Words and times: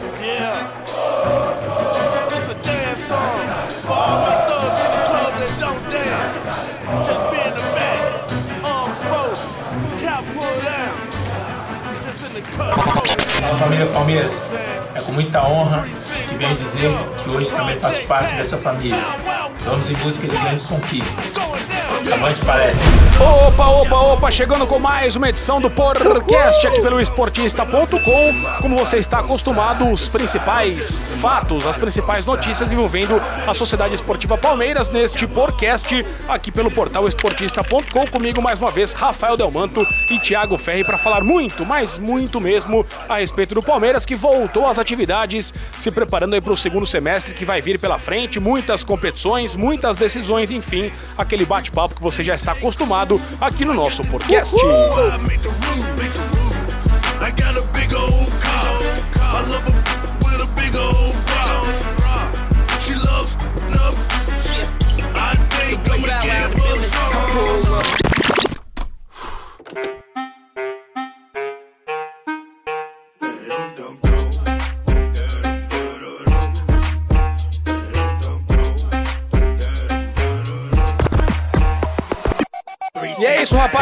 Yeah. 0.00 0.66
A 13.42 13.58
família 13.58 13.86
Palmeiras, 13.88 14.52
é 14.94 15.02
com 15.02 15.12
muita 15.12 15.46
honra 15.46 15.84
que 15.84 16.34
venho 16.36 16.56
dizer 16.56 16.90
que 17.22 17.34
hoje 17.34 17.50
também 17.50 17.78
faço 17.78 18.06
parte 18.06 18.34
dessa 18.36 18.56
família. 18.56 18.96
Vamos 19.66 19.90
em 19.90 19.94
busca 19.96 20.26
de 20.26 20.34
grandes 20.34 20.64
conquistas. 20.64 21.39
Palestra! 22.46 22.84
Opa, 23.20 23.66
opa, 23.66 23.96
opa, 23.96 24.30
chegando 24.30 24.66
com 24.66 24.78
mais 24.78 25.14
uma 25.14 25.28
edição 25.28 25.60
do 25.60 25.70
podcast 25.70 26.66
aqui 26.66 26.80
pelo 26.80 26.98
esportista.com. 26.98 28.58
Como 28.62 28.78
você 28.78 28.96
está 28.96 29.18
acostumado, 29.18 29.86
os 29.90 30.08
principais 30.08 30.96
fatos, 31.20 31.66
as 31.66 31.76
principais 31.76 32.24
notícias 32.24 32.72
envolvendo 32.72 33.20
a 33.46 33.52
Sociedade 33.52 33.94
Esportiva 33.94 34.38
Palmeiras 34.38 34.90
neste 34.90 35.26
podcast 35.26 36.06
aqui 36.26 36.50
pelo 36.50 36.70
portal 36.70 37.06
esportista.com. 37.06 38.06
Comigo 38.06 38.40
mais 38.40 38.58
uma 38.58 38.70
vez, 38.70 38.94
Rafael 38.94 39.36
Delmanto 39.36 39.86
e 40.08 40.18
Thiago 40.18 40.56
Ferri 40.56 40.82
para 40.82 40.96
falar 40.96 41.22
muito, 41.22 41.66
mas 41.66 41.98
muito 41.98 42.40
mesmo 42.40 42.86
a 43.06 43.18
respeito 43.18 43.54
do 43.54 43.62
Palmeiras 43.62 44.06
que 44.06 44.16
voltou 44.16 44.66
às 44.66 44.78
atividades, 44.78 45.52
se 45.78 45.90
preparando 45.90 46.32
aí 46.32 46.40
para 46.40 46.52
o 46.54 46.56
segundo 46.56 46.86
semestre 46.86 47.34
que 47.34 47.44
vai 47.44 47.60
vir 47.60 47.78
pela 47.78 47.98
frente, 47.98 48.40
muitas 48.40 48.82
competições, 48.82 49.54
muitas 49.54 49.96
decisões, 49.96 50.50
enfim, 50.50 50.90
aquele 51.18 51.44
bate-papo 51.44 51.89
que 51.94 52.02
você 52.02 52.22
já 52.22 52.34
está 52.34 52.52
acostumado 52.52 53.20
aqui 53.40 53.64
no 53.64 53.74
nosso 53.74 54.02
podcast. 54.04 54.54
I 54.56 56.39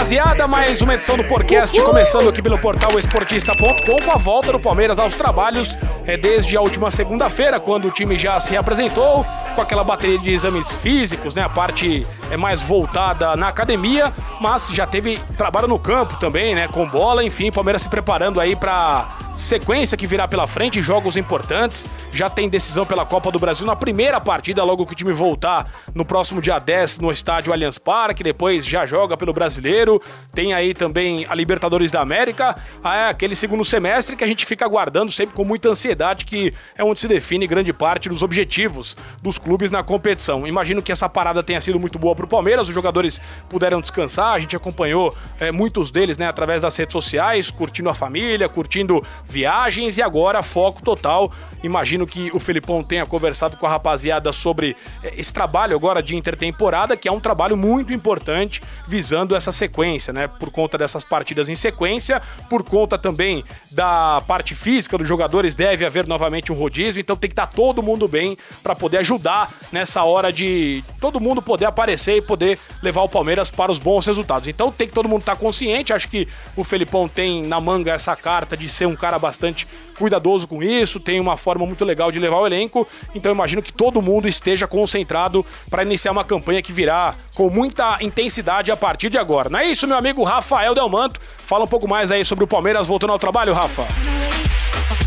rapaziada. 0.09 0.49
Mais 0.49 0.81
uma 0.81 0.95
edição 0.95 1.19
do 1.19 1.25
podcast 1.25 1.79
começando 1.83 2.31
aqui 2.31 2.41
pelo 2.41 2.59
portal 2.59 2.99
esportista.com 2.99 4.01
com 4.03 4.11
a 4.11 4.17
volta 4.17 4.51
do 4.51 4.59
Palmeiras 4.59 4.99
aos 4.99 5.15
trabalhos 5.15 5.77
é, 6.07 6.17
desde 6.17 6.57
a 6.57 6.63
última 6.63 6.91
segunda-feira, 6.91 7.61
quando 7.61 7.89
o 7.89 7.91
time 7.91 8.17
já 8.17 8.41
se 8.41 8.51
reapresentou 8.51 9.27
com 9.55 9.61
aquela 9.61 9.85
bateria 9.85 10.19
de 10.19 10.33
exames 10.33 10.73
físicos, 10.73 11.35
né? 11.35 11.43
A 11.43 11.49
parte 11.51 12.07
é 12.31 12.39
mais 12.39 12.63
voltada 12.63 13.37
na 13.37 13.49
academia, 13.49 14.11
mas 14.41 14.69
já 14.69 14.87
teve 14.87 15.19
trabalho 15.37 15.69
no 15.69 15.79
campo 15.79 16.17
também, 16.17 16.55
né? 16.55 16.69
Com 16.69 16.89
bola, 16.89 17.23
enfim, 17.23 17.53
Palmeiras 17.53 17.83
se 17.83 17.89
preparando 17.91 18.41
aí 18.41 18.57
para 18.57 19.07
sequência 19.39 19.97
que 19.97 20.05
virá 20.05 20.27
pela 20.27 20.49
frente, 20.49 20.83
jogos 20.83 21.17
importantes. 21.17 21.87
Já 22.13 22.29
tem 22.29 22.49
decisão 22.49 22.85
pela 22.85 23.07
Copa 23.07 23.31
do 23.31 23.39
Brasil 23.39 23.65
na 23.65 23.77
primeira 23.77 24.21
partida, 24.21 24.65
logo 24.65 24.85
que 24.85 24.93
o 24.93 24.97
time 24.97 25.13
voltar 25.13 25.73
no 25.95 26.05
próximo 26.05 26.43
dia 26.43 26.59
10 26.59 26.99
no 26.99 27.13
estádio 27.13 27.53
Allianz 27.53 27.79
Parque. 27.79 28.25
Depois 28.25 28.67
já 28.67 28.85
joga 28.85 29.17
pelo 29.17 29.33
Brasileiro. 29.33 30.03
Tem 30.35 30.53
aí 30.55 30.75
também 30.75 31.25
a 31.29 31.37
Libertadores 31.37 31.93
da 31.93 32.01
América. 32.01 32.57
Ah, 32.83 32.97
é 32.97 33.09
aquele 33.11 33.37
segundo 33.37 33.65
semestre 33.65 34.17
que 34.17 34.25
a 34.25 34.27
gente 34.27 34.45
fica 34.45 34.65
aguardando 34.65 35.13
sempre 35.13 35.37
com 35.37 35.45
muita 35.45 35.69
ansiedade, 35.69 36.25
que 36.25 36.53
é 36.77 36.83
onde 36.83 36.99
se 36.99 37.07
define 37.07 37.47
grande 37.47 37.73
parte 37.73 38.09
dos 38.09 38.25
objetivos 38.25 38.97
dos 39.23 39.39
clubes 39.39 39.71
na 39.71 39.85
competição. 39.85 40.49
Imagino 40.49 40.83
que 40.83 40.91
essa 40.91 41.09
parada 41.09 41.45
tenha 41.45 41.61
sido 41.61 41.79
muito 41.79 41.97
boa 41.97 42.17
para 42.17 42.25
o 42.25 42.29
Palmeiras. 42.29 42.67
Os 42.67 42.75
jogadores 42.75 43.21
puderam 43.49 43.81
descansar. 43.81 44.35
A 44.35 44.39
gente 44.41 44.57
acompanhou 44.57 45.17
é, 45.39 45.53
muitos 45.53 45.93
deles 45.93 46.19
né, 46.19 46.27
através 46.27 46.63
das 46.63 46.77
redes 46.77 46.93
sociais, 46.93 47.53
curtindo 47.53 47.89
a 47.89 47.95
família, 47.95 48.49
curtindo 48.49 49.01
viagens 49.29 49.99
e 49.99 50.03
agora 50.03 50.43
foco 50.43 50.83
total. 50.83 51.31
Imagino 51.63 52.07
que 52.07 52.31
o 52.33 52.39
Felipão 52.39 52.83
tenha 52.85 53.05
conversado 53.05 53.57
com 53.57 53.67
a 53.67 53.69
rapaziada 53.69 54.33
sobre 54.33 54.77
eh, 55.03 55.15
esse 55.17 55.35
trabalho 55.35 55.77
agora 55.77 56.03
de 56.03 56.17
intertemporada, 56.17 56.97
que 56.97 57.09
é 57.09 57.13
um 57.13 57.19
trabalho 57.19 57.57
muito 57.57 57.93
importante 57.93 58.63
visando 58.87 59.35
essa 59.35 59.51
sequência, 59.51 60.13
né? 60.13 60.29
Por 60.29 60.51
conta 60.51 60.79
dessas 60.79 61.05
partidas 61.05 61.49
em 61.49 61.57
sequência, 61.57 62.23
por 62.49 62.63
conta 62.63 62.97
também 62.97 63.45
da 63.71 64.23
parte 64.27 64.55
física 64.55 64.97
dos 64.97 65.09
jogadores, 65.09 65.55
deve 65.55 65.85
haver 65.85 66.07
novamente 66.07 66.53
um 66.53 66.55
rodízio, 66.55 67.01
então 67.01 67.17
tem 67.17 67.29
que 67.29 67.33
estar 67.33 67.47
todo 67.47 67.83
mundo 67.83 68.07
bem 68.07 68.37
para 68.63 68.77
poder 68.77 68.99
ajudar 68.99 69.53
nessa 69.73 70.05
hora 70.05 70.33
de 70.33 70.85
todo 71.01 71.21
mundo 71.21 71.43
poder 71.43 71.67
aparecer 71.67 72.17
e 72.17 72.23
poder 72.23 72.59
levar 72.81 73.03
o 73.03 73.09
Palmeiras 73.09 73.51
para 73.51 73.73
os 73.73 73.81
bons 73.81 74.07
resultados. 74.07 74.49
Então 74.49 74.71
tem 74.71 74.87
que 74.87 74.95
todo 74.95 75.09
mundo 75.09 75.21
estar 75.21 75.37
consciente. 75.37 75.93
Acho 75.93 76.09
que 76.09 76.29
o 76.57 76.63
Felipão 76.63 77.09
tem 77.09 77.43
na 77.43 77.61
manga 77.61 77.93
essa 77.93 78.15
carta 78.15 78.57
de 78.57 78.69
ser 78.69 78.87
um 78.87 78.95
cara 78.95 79.18
bastante 79.19 79.67
cuidadoso 79.99 80.47
com 80.47 80.63
isso, 80.63 81.01
tem 81.01 81.21
uma 81.21 81.37
forma 81.37 81.67
muito 81.67 81.85
legal 81.85 82.11
de 82.13 82.19
levar 82.19 82.39
o 82.39 82.47
elenco. 82.47 82.87
Então 83.15 83.33
imagino 83.33 83.63
que 83.63 83.73
todo 83.73 84.01
mundo 84.01 84.29
esteja 84.29 84.67
concentrado 84.67 85.45
para 85.69 85.83
iniciar 85.83 86.13
uma 86.13 86.25
campanha 86.25 86.63
que 86.63 86.73
virá 86.73 87.15
com 87.35 87.51
muita 87.51 87.99
intensidade 88.01 88.71
a 88.71 88.77
partir 88.77 89.11
de 89.11 89.19
agora. 89.19 89.49
Não 89.49 89.59
é 89.59 89.67
isso, 89.67 89.87
meu 89.87 89.97
amigo 89.97 90.23
Rafael 90.23 90.75
Delmanto? 90.75 91.21
Fala 91.39 91.65
um 91.65 91.69
pouco 91.69 91.89
mais 91.89 92.11
aí 92.11 92.25
sobre 92.25 92.45
o 92.45 92.49
Palmeiras 92.49 92.87
voltando 92.87 93.13
ao 93.13 93.19
trabalho, 93.19 93.53
Rafa. 93.53 93.87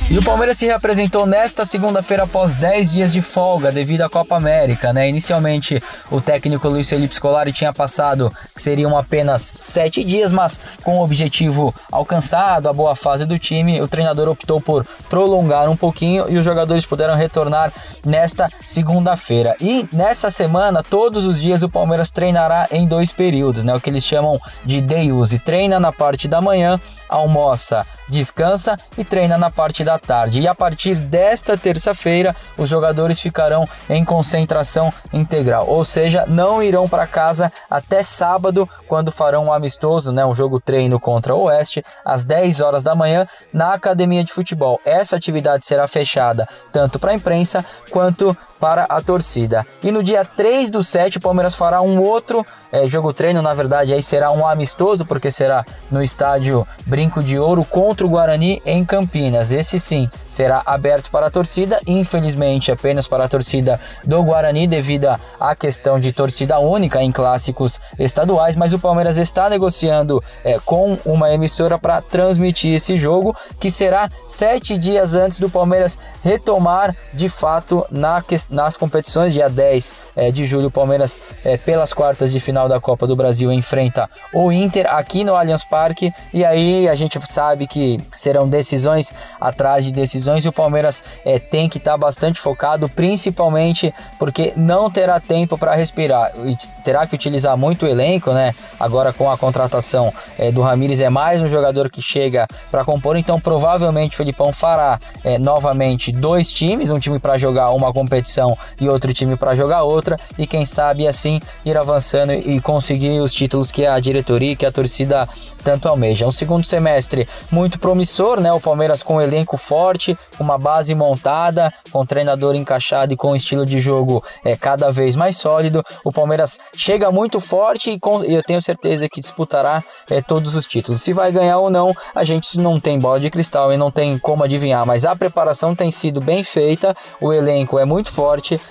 E 0.10 0.18
o 0.18 0.24
Palmeiras 0.24 0.58
se 0.58 0.66
reapresentou 0.66 1.26
nesta 1.26 1.64
segunda-feira 1.64 2.24
após 2.24 2.54
10 2.56 2.92
dias 2.92 3.14
de 3.14 3.22
folga 3.22 3.72
devido 3.72 4.02
à 4.02 4.10
Copa 4.10 4.36
América, 4.36 4.92
né? 4.92 5.08
Inicialmente, 5.08 5.82
o 6.10 6.20
técnico 6.20 6.68
Luiz 6.68 6.90
Felipe 6.90 7.16
Scolari 7.16 7.54
tinha 7.54 7.72
passado 7.72 8.30
que 8.54 8.62
seriam 8.62 8.98
apenas 8.98 9.54
7 9.60 10.04
dias, 10.04 10.34
mas 10.34 10.60
com 10.84 10.98
o 10.98 11.04
objetivo 11.04 11.74
alcançado, 11.90 12.68
a 12.68 12.74
boa 12.74 12.94
fase 12.94 13.26
do 13.26 13.40
time, 13.40 13.82
o 13.82 13.88
treinador 13.88 14.28
optou 14.28 14.60
por 14.60 14.86
prolongar 15.10 15.70
um 15.70 15.78
pouquinho 15.78 16.26
e 16.30 16.38
os 16.38 16.44
jogadores 16.44 16.86
puderam 16.86 17.16
retornar 17.16 17.72
nesta 18.06 18.50
segunda-feira. 18.66 19.56
E 19.62 19.88
nessa 19.94 20.30
semana, 20.30 20.84
todos 20.84 21.26
os 21.26 21.40
dias 21.40 21.64
o 21.64 21.70
Palmeiras 21.70 22.12
treinará 22.12 22.68
em 22.70 22.86
dois 22.86 23.14
períodos, 23.14 23.64
né? 23.64 23.74
O 23.74 23.80
que 23.80 23.90
eles 23.90 24.06
chamam 24.06 24.38
de 24.66 24.82
day 24.82 25.12
use. 25.14 25.40
Treina 25.40 25.80
na 25.80 25.94
parte 25.94 26.28
da 26.28 26.42
manhã, 26.42 26.80
almoça, 27.12 27.86
descansa 28.08 28.78
e 28.98 29.04
treina 29.04 29.38
na 29.38 29.52
parte 29.52 29.84
da 29.84 30.00
tarde. 30.00 30.40
E 30.40 30.48
a 30.48 30.56
partir 30.56 30.96
desta 30.96 31.58
terça-feira, 31.58 32.36
os 32.58 32.70
jogadores 32.70 33.20
ficarão 33.20 33.68
em 33.90 34.04
concentração 34.04 34.92
integral, 35.12 35.68
ou 35.68 35.84
seja, 35.84 36.26
não 36.26 36.64
irão 36.64 36.88
para 36.88 37.06
casa 37.06 37.52
até 37.70 38.02
sábado, 38.02 38.68
quando 38.88 39.12
farão 39.12 39.46
um 39.46 39.54
amistoso, 39.54 40.12
né, 40.12 40.26
um 40.26 40.34
jogo 40.34 40.60
treino 40.60 41.00
contra 41.00 41.36
o 41.36 41.44
Oeste, 41.44 41.84
às 42.06 42.24
10 42.24 42.62
horas 42.62 42.84
da 42.84 42.96
manhã, 42.96 43.28
na 43.52 43.74
academia 43.74 44.24
de 44.24 44.32
futebol. 44.32 44.80
Essa 44.86 45.18
atividade 45.18 45.66
será 45.66 45.88
fechada 45.88 46.48
tanto 46.72 46.98
para 46.98 47.12
a 47.12 47.16
imprensa 47.16 47.66
quanto 47.90 48.36
para 48.62 48.84
a 48.84 49.02
torcida. 49.02 49.66
E 49.84 49.92
no 49.92 50.04
dia 50.04 50.24
3 50.24 50.70
do 50.70 50.84
7, 50.84 51.18
o 51.18 51.20
Palmeiras 51.20 51.56
fará 51.56 51.82
um 51.82 52.00
outro 52.00 52.46
é, 52.72 52.88
jogo 52.88 53.12
treino, 53.12 53.42
na 53.42 53.56
verdade, 53.56 53.92
aí 53.92 54.04
será 54.04 54.30
um 54.32 54.48
amistoso, 54.48 55.04
porque 55.04 55.32
será 55.32 55.66
no 55.90 56.02
estádio 56.02 56.66
Brinco 56.86 57.24
de 57.24 57.40
Ouro 57.40 57.66
contra 57.66 58.06
o 58.06 58.10
Guarani 58.10 58.62
em 58.64 58.86
Campinas. 58.86 59.52
Esse 59.52 59.80
sim 59.80 60.08
será 60.30 60.62
aberto 60.64 61.10
para 61.10 61.26
a 61.26 61.32
torcida, 61.32 61.82
infelizmente 61.88 62.72
apenas 62.72 63.08
para 63.08 63.24
a 63.24 63.28
torcida 63.28 63.80
do 64.06 64.22
Guarani, 64.22 64.68
devido 64.68 65.08
à 65.40 65.56
questão 65.56 66.00
de 66.00 66.12
torcida 66.12 66.60
única 66.60 67.02
em 67.02 67.12
clássicos 67.12 67.80
estaduais, 67.98 68.56
mas 68.56 68.74
o 68.74 68.80
Palmeiras 68.80 69.18
está 69.18 69.50
negociando 69.50 70.24
é, 70.44 70.60
com 70.60 71.00
uma 71.04 71.34
emissora 71.34 71.80
para 71.80 72.00
transmitir 72.00 72.76
esse 72.76 72.96
jogo, 72.96 73.36
que 73.60 73.72
será 73.72 74.08
sete 74.28 74.78
dias 74.78 75.16
antes 75.16 75.40
do 75.40 75.50
Palmeiras 75.50 75.98
retomar 76.24 76.96
de 77.12 77.28
fato 77.28 77.84
na 77.90 78.22
questão 78.22 78.51
nas 78.52 78.78
competições. 78.78 79.34
Dia 79.34 79.50
10 79.50 79.94
é, 80.16 80.32
de 80.32 80.46
julho, 80.46 80.68
o 80.68 80.72
Palmeiras, 80.72 81.20
é, 81.44 81.58
pelas 81.58 81.94
quartas 81.94 82.32
de 82.32 82.40
final 82.40 82.68
da 82.68 82.80
Copa 82.80 83.08
do 83.08 83.16
Brasil, 83.16 83.52
enfrenta 83.52 84.10
o 84.34 84.52
Inter 84.52 84.94
aqui 84.94 85.24
no 85.24 85.36
Allianz 85.36 85.64
Parque. 85.64 86.14
E 86.34 86.44
aí 86.44 86.88
a 86.88 86.96
gente 86.96 87.20
sabe 87.28 87.66
que 87.66 88.00
serão 88.16 88.48
decisões 88.48 89.14
atrás 89.40 89.86
de 89.86 89.92
decisões 89.92 90.44
e 90.46 90.50
o 90.50 90.52
Palmeiras 90.52 91.04
é, 91.26 91.40
tem 91.40 91.70
que 91.70 91.78
estar 91.78 91.92
tá 91.92 91.98
bastante 91.98 92.40
focado, 92.40 92.90
principalmente 92.90 93.94
porque 94.20 94.54
não 94.56 94.92
terá 94.92 95.20
tempo 95.20 95.58
para 95.58 95.74
respirar 95.74 96.32
e 96.46 96.56
terá 96.84 97.08
que 97.08 97.16
utilizar 97.16 97.56
muito 97.56 97.86
o 97.86 97.90
elenco, 97.90 98.32
né? 98.34 98.54
Agora 98.80 99.14
com 99.14 99.30
a 99.30 99.38
contratação 99.38 100.12
do 100.54 100.62
Ramires 100.62 101.00
é 101.00 101.10
mais 101.10 101.42
um 101.42 101.48
jogador 101.48 101.90
que 101.90 102.02
chega 102.02 102.48
para 102.70 102.84
compor, 102.84 103.16
então 103.16 103.40
provavelmente 103.40 104.14
o 104.14 104.18
Felipão 104.18 104.52
fará 104.52 105.00
novamente 105.40 106.12
dois 106.12 106.52
times, 106.52 106.90
um 106.90 107.00
time 107.00 107.20
para 107.20 107.38
jogar 107.38 107.70
uma 107.72 107.94
competição 107.94 108.41
posição 108.42 108.58
e 108.80 108.90
outro 108.90 109.14
time 109.14 109.36
para 109.36 109.56
jogar 109.56 109.84
outra 109.84 110.18
e 110.38 110.48
quem 110.48 110.66
sabe 110.66 111.08
assim 111.08 111.40
ir 111.64 111.78
avançando 111.78 112.34
e 112.34 112.60
conseguir 112.60 113.20
os 113.20 113.34
títulos 113.34 113.72
que 113.72 113.86
a 113.86 114.00
diretoria 114.00 114.54
e 114.54 114.56
que 114.56 114.66
a 114.66 114.72
torcida 114.72 115.28
tanto 115.64 115.88
almeja. 115.88 116.26
Um 116.26 116.32
segundo 116.32 116.66
semestre 116.66 117.28
muito 117.52 117.80
promissor, 117.80 118.40
né? 118.40 118.52
O 118.52 118.60
Palmeiras 118.60 119.04
com 119.04 119.16
um 119.16 119.22
elenco 119.22 119.58
forte, 119.58 120.18
uma 120.40 120.58
base 120.58 120.96
montada, 120.96 121.72
com 121.92 122.02
um 122.02 122.06
treinador 122.06 122.56
encaixado 122.56 123.14
e 123.14 123.18
com 123.18 123.32
um 123.32 123.36
estilo 123.36 123.66
de 123.66 123.80
jogo 123.80 124.24
é, 124.44 124.56
cada 124.56 124.92
vez 124.92 125.16
mais 125.16 125.38
sólido. 125.38 125.84
O 126.04 126.12
Palmeiras 126.12 126.60
chega 126.76 127.12
muito 127.12 127.40
forte 127.40 127.92
e, 127.92 128.00
com, 128.00 128.24
eu 128.24 128.42
tenho 128.42 128.62
certeza 128.62 129.08
que 129.08 129.22
disputará 129.22 129.84
é, 130.10 130.22
todos 130.22 130.56
os 130.56 130.66
títulos. 130.66 131.02
Se 131.04 131.14
vai 131.14 131.32
ganhar 131.32 131.60
ou 131.60 131.70
não, 131.70 131.94
a 132.16 132.24
gente 132.24 132.58
não 132.58 132.80
tem 132.80 132.98
bola 132.98 133.20
de 133.20 133.30
cristal 133.30 133.72
e 133.72 133.78
não 133.78 133.92
tem 133.92 134.18
como 134.18 134.44
adivinhar, 134.44 134.86
mas 134.86 135.06
a 135.06 135.16
preparação 135.16 135.76
tem 135.76 135.92
sido 135.92 136.20
bem 136.20 136.44
feita, 136.44 136.96
o 137.20 137.32
elenco 137.32 137.78
é 137.78 137.86
muito 137.86 138.10
forte 138.12 138.21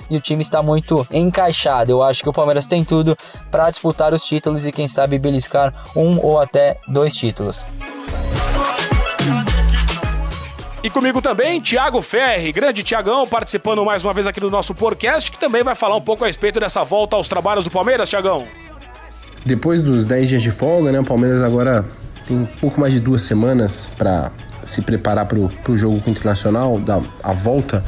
e 0.09 0.17
o 0.17 0.21
time 0.21 0.43
está 0.43 0.63
muito 0.63 1.07
encaixado. 1.11 1.93
Eu 1.93 2.03
acho 2.03 2.23
que 2.23 2.29
o 2.29 2.33
Palmeiras 2.33 2.67
tem 2.67 2.85
tudo 2.85 3.17
para 3.51 3.71
disputar 3.71 4.15
os 4.15 4.23
títulos 4.23 4.67
e 4.67 4.73
quem 4.73 4.87
sabe 4.87 5.19
beliscar 5.19 5.73
um 5.97 6.19
ou 6.25 6.39
até 6.39 6.79
dois 6.87 7.15
títulos. 7.15 7.67
E 10.83 10.89
comigo 10.89 11.21
também, 11.21 11.61
Thiago 11.61 12.01
Ferri, 12.01 12.53
grande 12.53 12.83
Tiagão, 12.83 13.27
participando 13.27 13.85
mais 13.85 14.03
uma 14.03 14.15
vez 14.15 14.27
aqui 14.27 14.41
do 14.41 14.51
nosso 14.51 14.75
podcast, 14.75 15.31
que 15.31 15.39
também 15.39 15.63
vai 15.63 15.75
falar 15.75 15.97
um 15.97 16.01
pouco 16.01 16.25
a 16.25 16.27
respeito 16.27 16.59
dessa 16.59 16.83
volta 16.83 17.17
aos 17.17 17.29
trabalhos 17.29 17.65
do 17.65 17.71
Palmeiras, 17.71 18.09
Tiagão. 18.09 18.47
Depois 19.45 19.83
dos 19.83 20.07
10 20.07 20.29
dias 20.31 20.43
de 20.43 20.51
folga, 20.51 20.91
né, 20.91 21.01
o 21.01 21.05
Palmeiras 21.05 21.43
agora 21.43 21.85
tem 22.27 22.37
um 22.37 22.47
pouco 22.47 22.81
mais 22.81 22.95
de 22.95 23.01
duas 23.01 23.23
semanas 23.23 23.91
para 23.99 24.33
se 24.65 24.81
preparar 24.81 25.27
para 25.27 25.39
o 25.39 25.77
jogo 25.77 26.01
com 26.01 26.11
o 26.11 26.13
Internacional, 26.13 26.79
da, 26.79 27.01
a 27.23 27.33
volta 27.33 27.85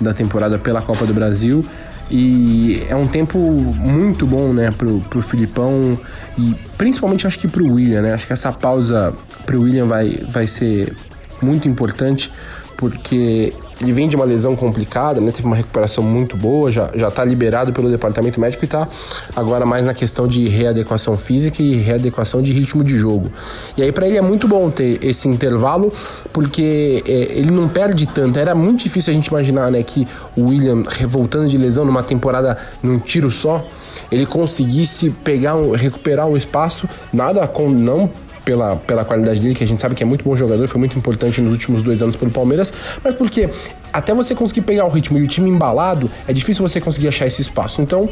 da 0.00 0.12
temporada 0.12 0.58
pela 0.58 0.82
Copa 0.82 1.06
do 1.06 1.14
Brasil. 1.14 1.64
E 2.10 2.82
é 2.88 2.94
um 2.94 3.08
tempo 3.08 3.38
muito 3.38 4.26
bom, 4.26 4.52
né, 4.52 4.70
pro, 4.70 5.00
pro 5.00 5.22
Filipão 5.22 5.98
e 6.36 6.54
principalmente 6.76 7.26
acho 7.26 7.38
que 7.38 7.48
pro 7.48 7.66
William, 7.66 8.02
né? 8.02 8.12
Acho 8.12 8.26
que 8.26 8.32
essa 8.32 8.52
pausa 8.52 9.14
pro 9.46 9.62
William 9.62 9.86
vai, 9.86 10.20
vai 10.28 10.46
ser 10.46 10.94
muito 11.40 11.66
importante 11.66 12.30
porque 12.76 13.52
ele 13.80 13.92
vem 13.92 14.08
de 14.08 14.16
uma 14.16 14.24
lesão 14.24 14.54
complicada, 14.54 15.20
né? 15.20 15.30
Teve 15.30 15.46
uma 15.46 15.56
recuperação 15.56 16.02
muito 16.02 16.36
boa, 16.36 16.70
já, 16.70 16.90
já 16.94 17.10
tá 17.10 17.24
liberado 17.24 17.72
pelo 17.72 17.90
departamento 17.90 18.40
médico 18.40 18.64
e 18.64 18.68
tá 18.68 18.88
agora 19.34 19.66
mais 19.66 19.84
na 19.84 19.92
questão 19.92 20.28
de 20.28 20.48
readequação 20.48 21.16
física 21.16 21.62
e 21.62 21.76
readequação 21.76 22.40
de 22.40 22.52
ritmo 22.52 22.84
de 22.84 22.96
jogo. 22.96 23.30
E 23.76 23.82
aí 23.82 23.90
para 23.90 24.06
ele 24.06 24.16
é 24.16 24.22
muito 24.22 24.46
bom 24.46 24.70
ter 24.70 25.04
esse 25.04 25.28
intervalo, 25.28 25.92
porque 26.32 27.02
é, 27.06 27.38
ele 27.38 27.50
não 27.50 27.68
perde 27.68 28.06
tanto. 28.06 28.38
Era 28.38 28.54
muito 28.54 28.84
difícil 28.84 29.12
a 29.12 29.14
gente 29.14 29.26
imaginar, 29.26 29.70
né, 29.70 29.82
que 29.82 30.06
o 30.36 30.48
William 30.48 30.82
voltando 31.08 31.48
de 31.48 31.58
lesão 31.58 31.84
numa 31.84 32.02
temporada 32.02 32.56
num 32.82 32.98
tiro 32.98 33.30
só, 33.30 33.64
ele 34.10 34.26
conseguisse 34.26 35.10
pegar 35.10 35.54
recuperar 35.74 36.26
um 36.26 36.36
espaço, 36.36 36.88
nada 37.12 37.46
com 37.46 37.68
não 37.68 38.10
pela, 38.44 38.76
pela 38.76 39.04
qualidade 39.04 39.40
dele, 39.40 39.54
que 39.54 39.64
a 39.64 39.66
gente 39.66 39.80
sabe 39.80 39.94
que 39.94 40.02
é 40.02 40.06
muito 40.06 40.24
bom 40.24 40.36
jogador, 40.36 40.66
foi 40.68 40.78
muito 40.78 40.98
importante 40.98 41.40
nos 41.40 41.52
últimos 41.52 41.82
dois 41.82 42.02
anos 42.02 42.16
pelo 42.16 42.30
Palmeiras, 42.30 42.72
mas 43.02 43.14
porque 43.14 43.48
até 43.92 44.12
você 44.14 44.34
conseguir 44.34 44.62
pegar 44.62 44.84
o 44.84 44.88
ritmo 44.88 45.18
e 45.18 45.22
o 45.22 45.26
time 45.26 45.48
embalado, 45.48 46.10
é 46.28 46.32
difícil 46.32 46.66
você 46.66 46.80
conseguir 46.80 47.08
achar 47.08 47.26
esse 47.26 47.42
espaço. 47.42 47.80
Então, 47.80 48.08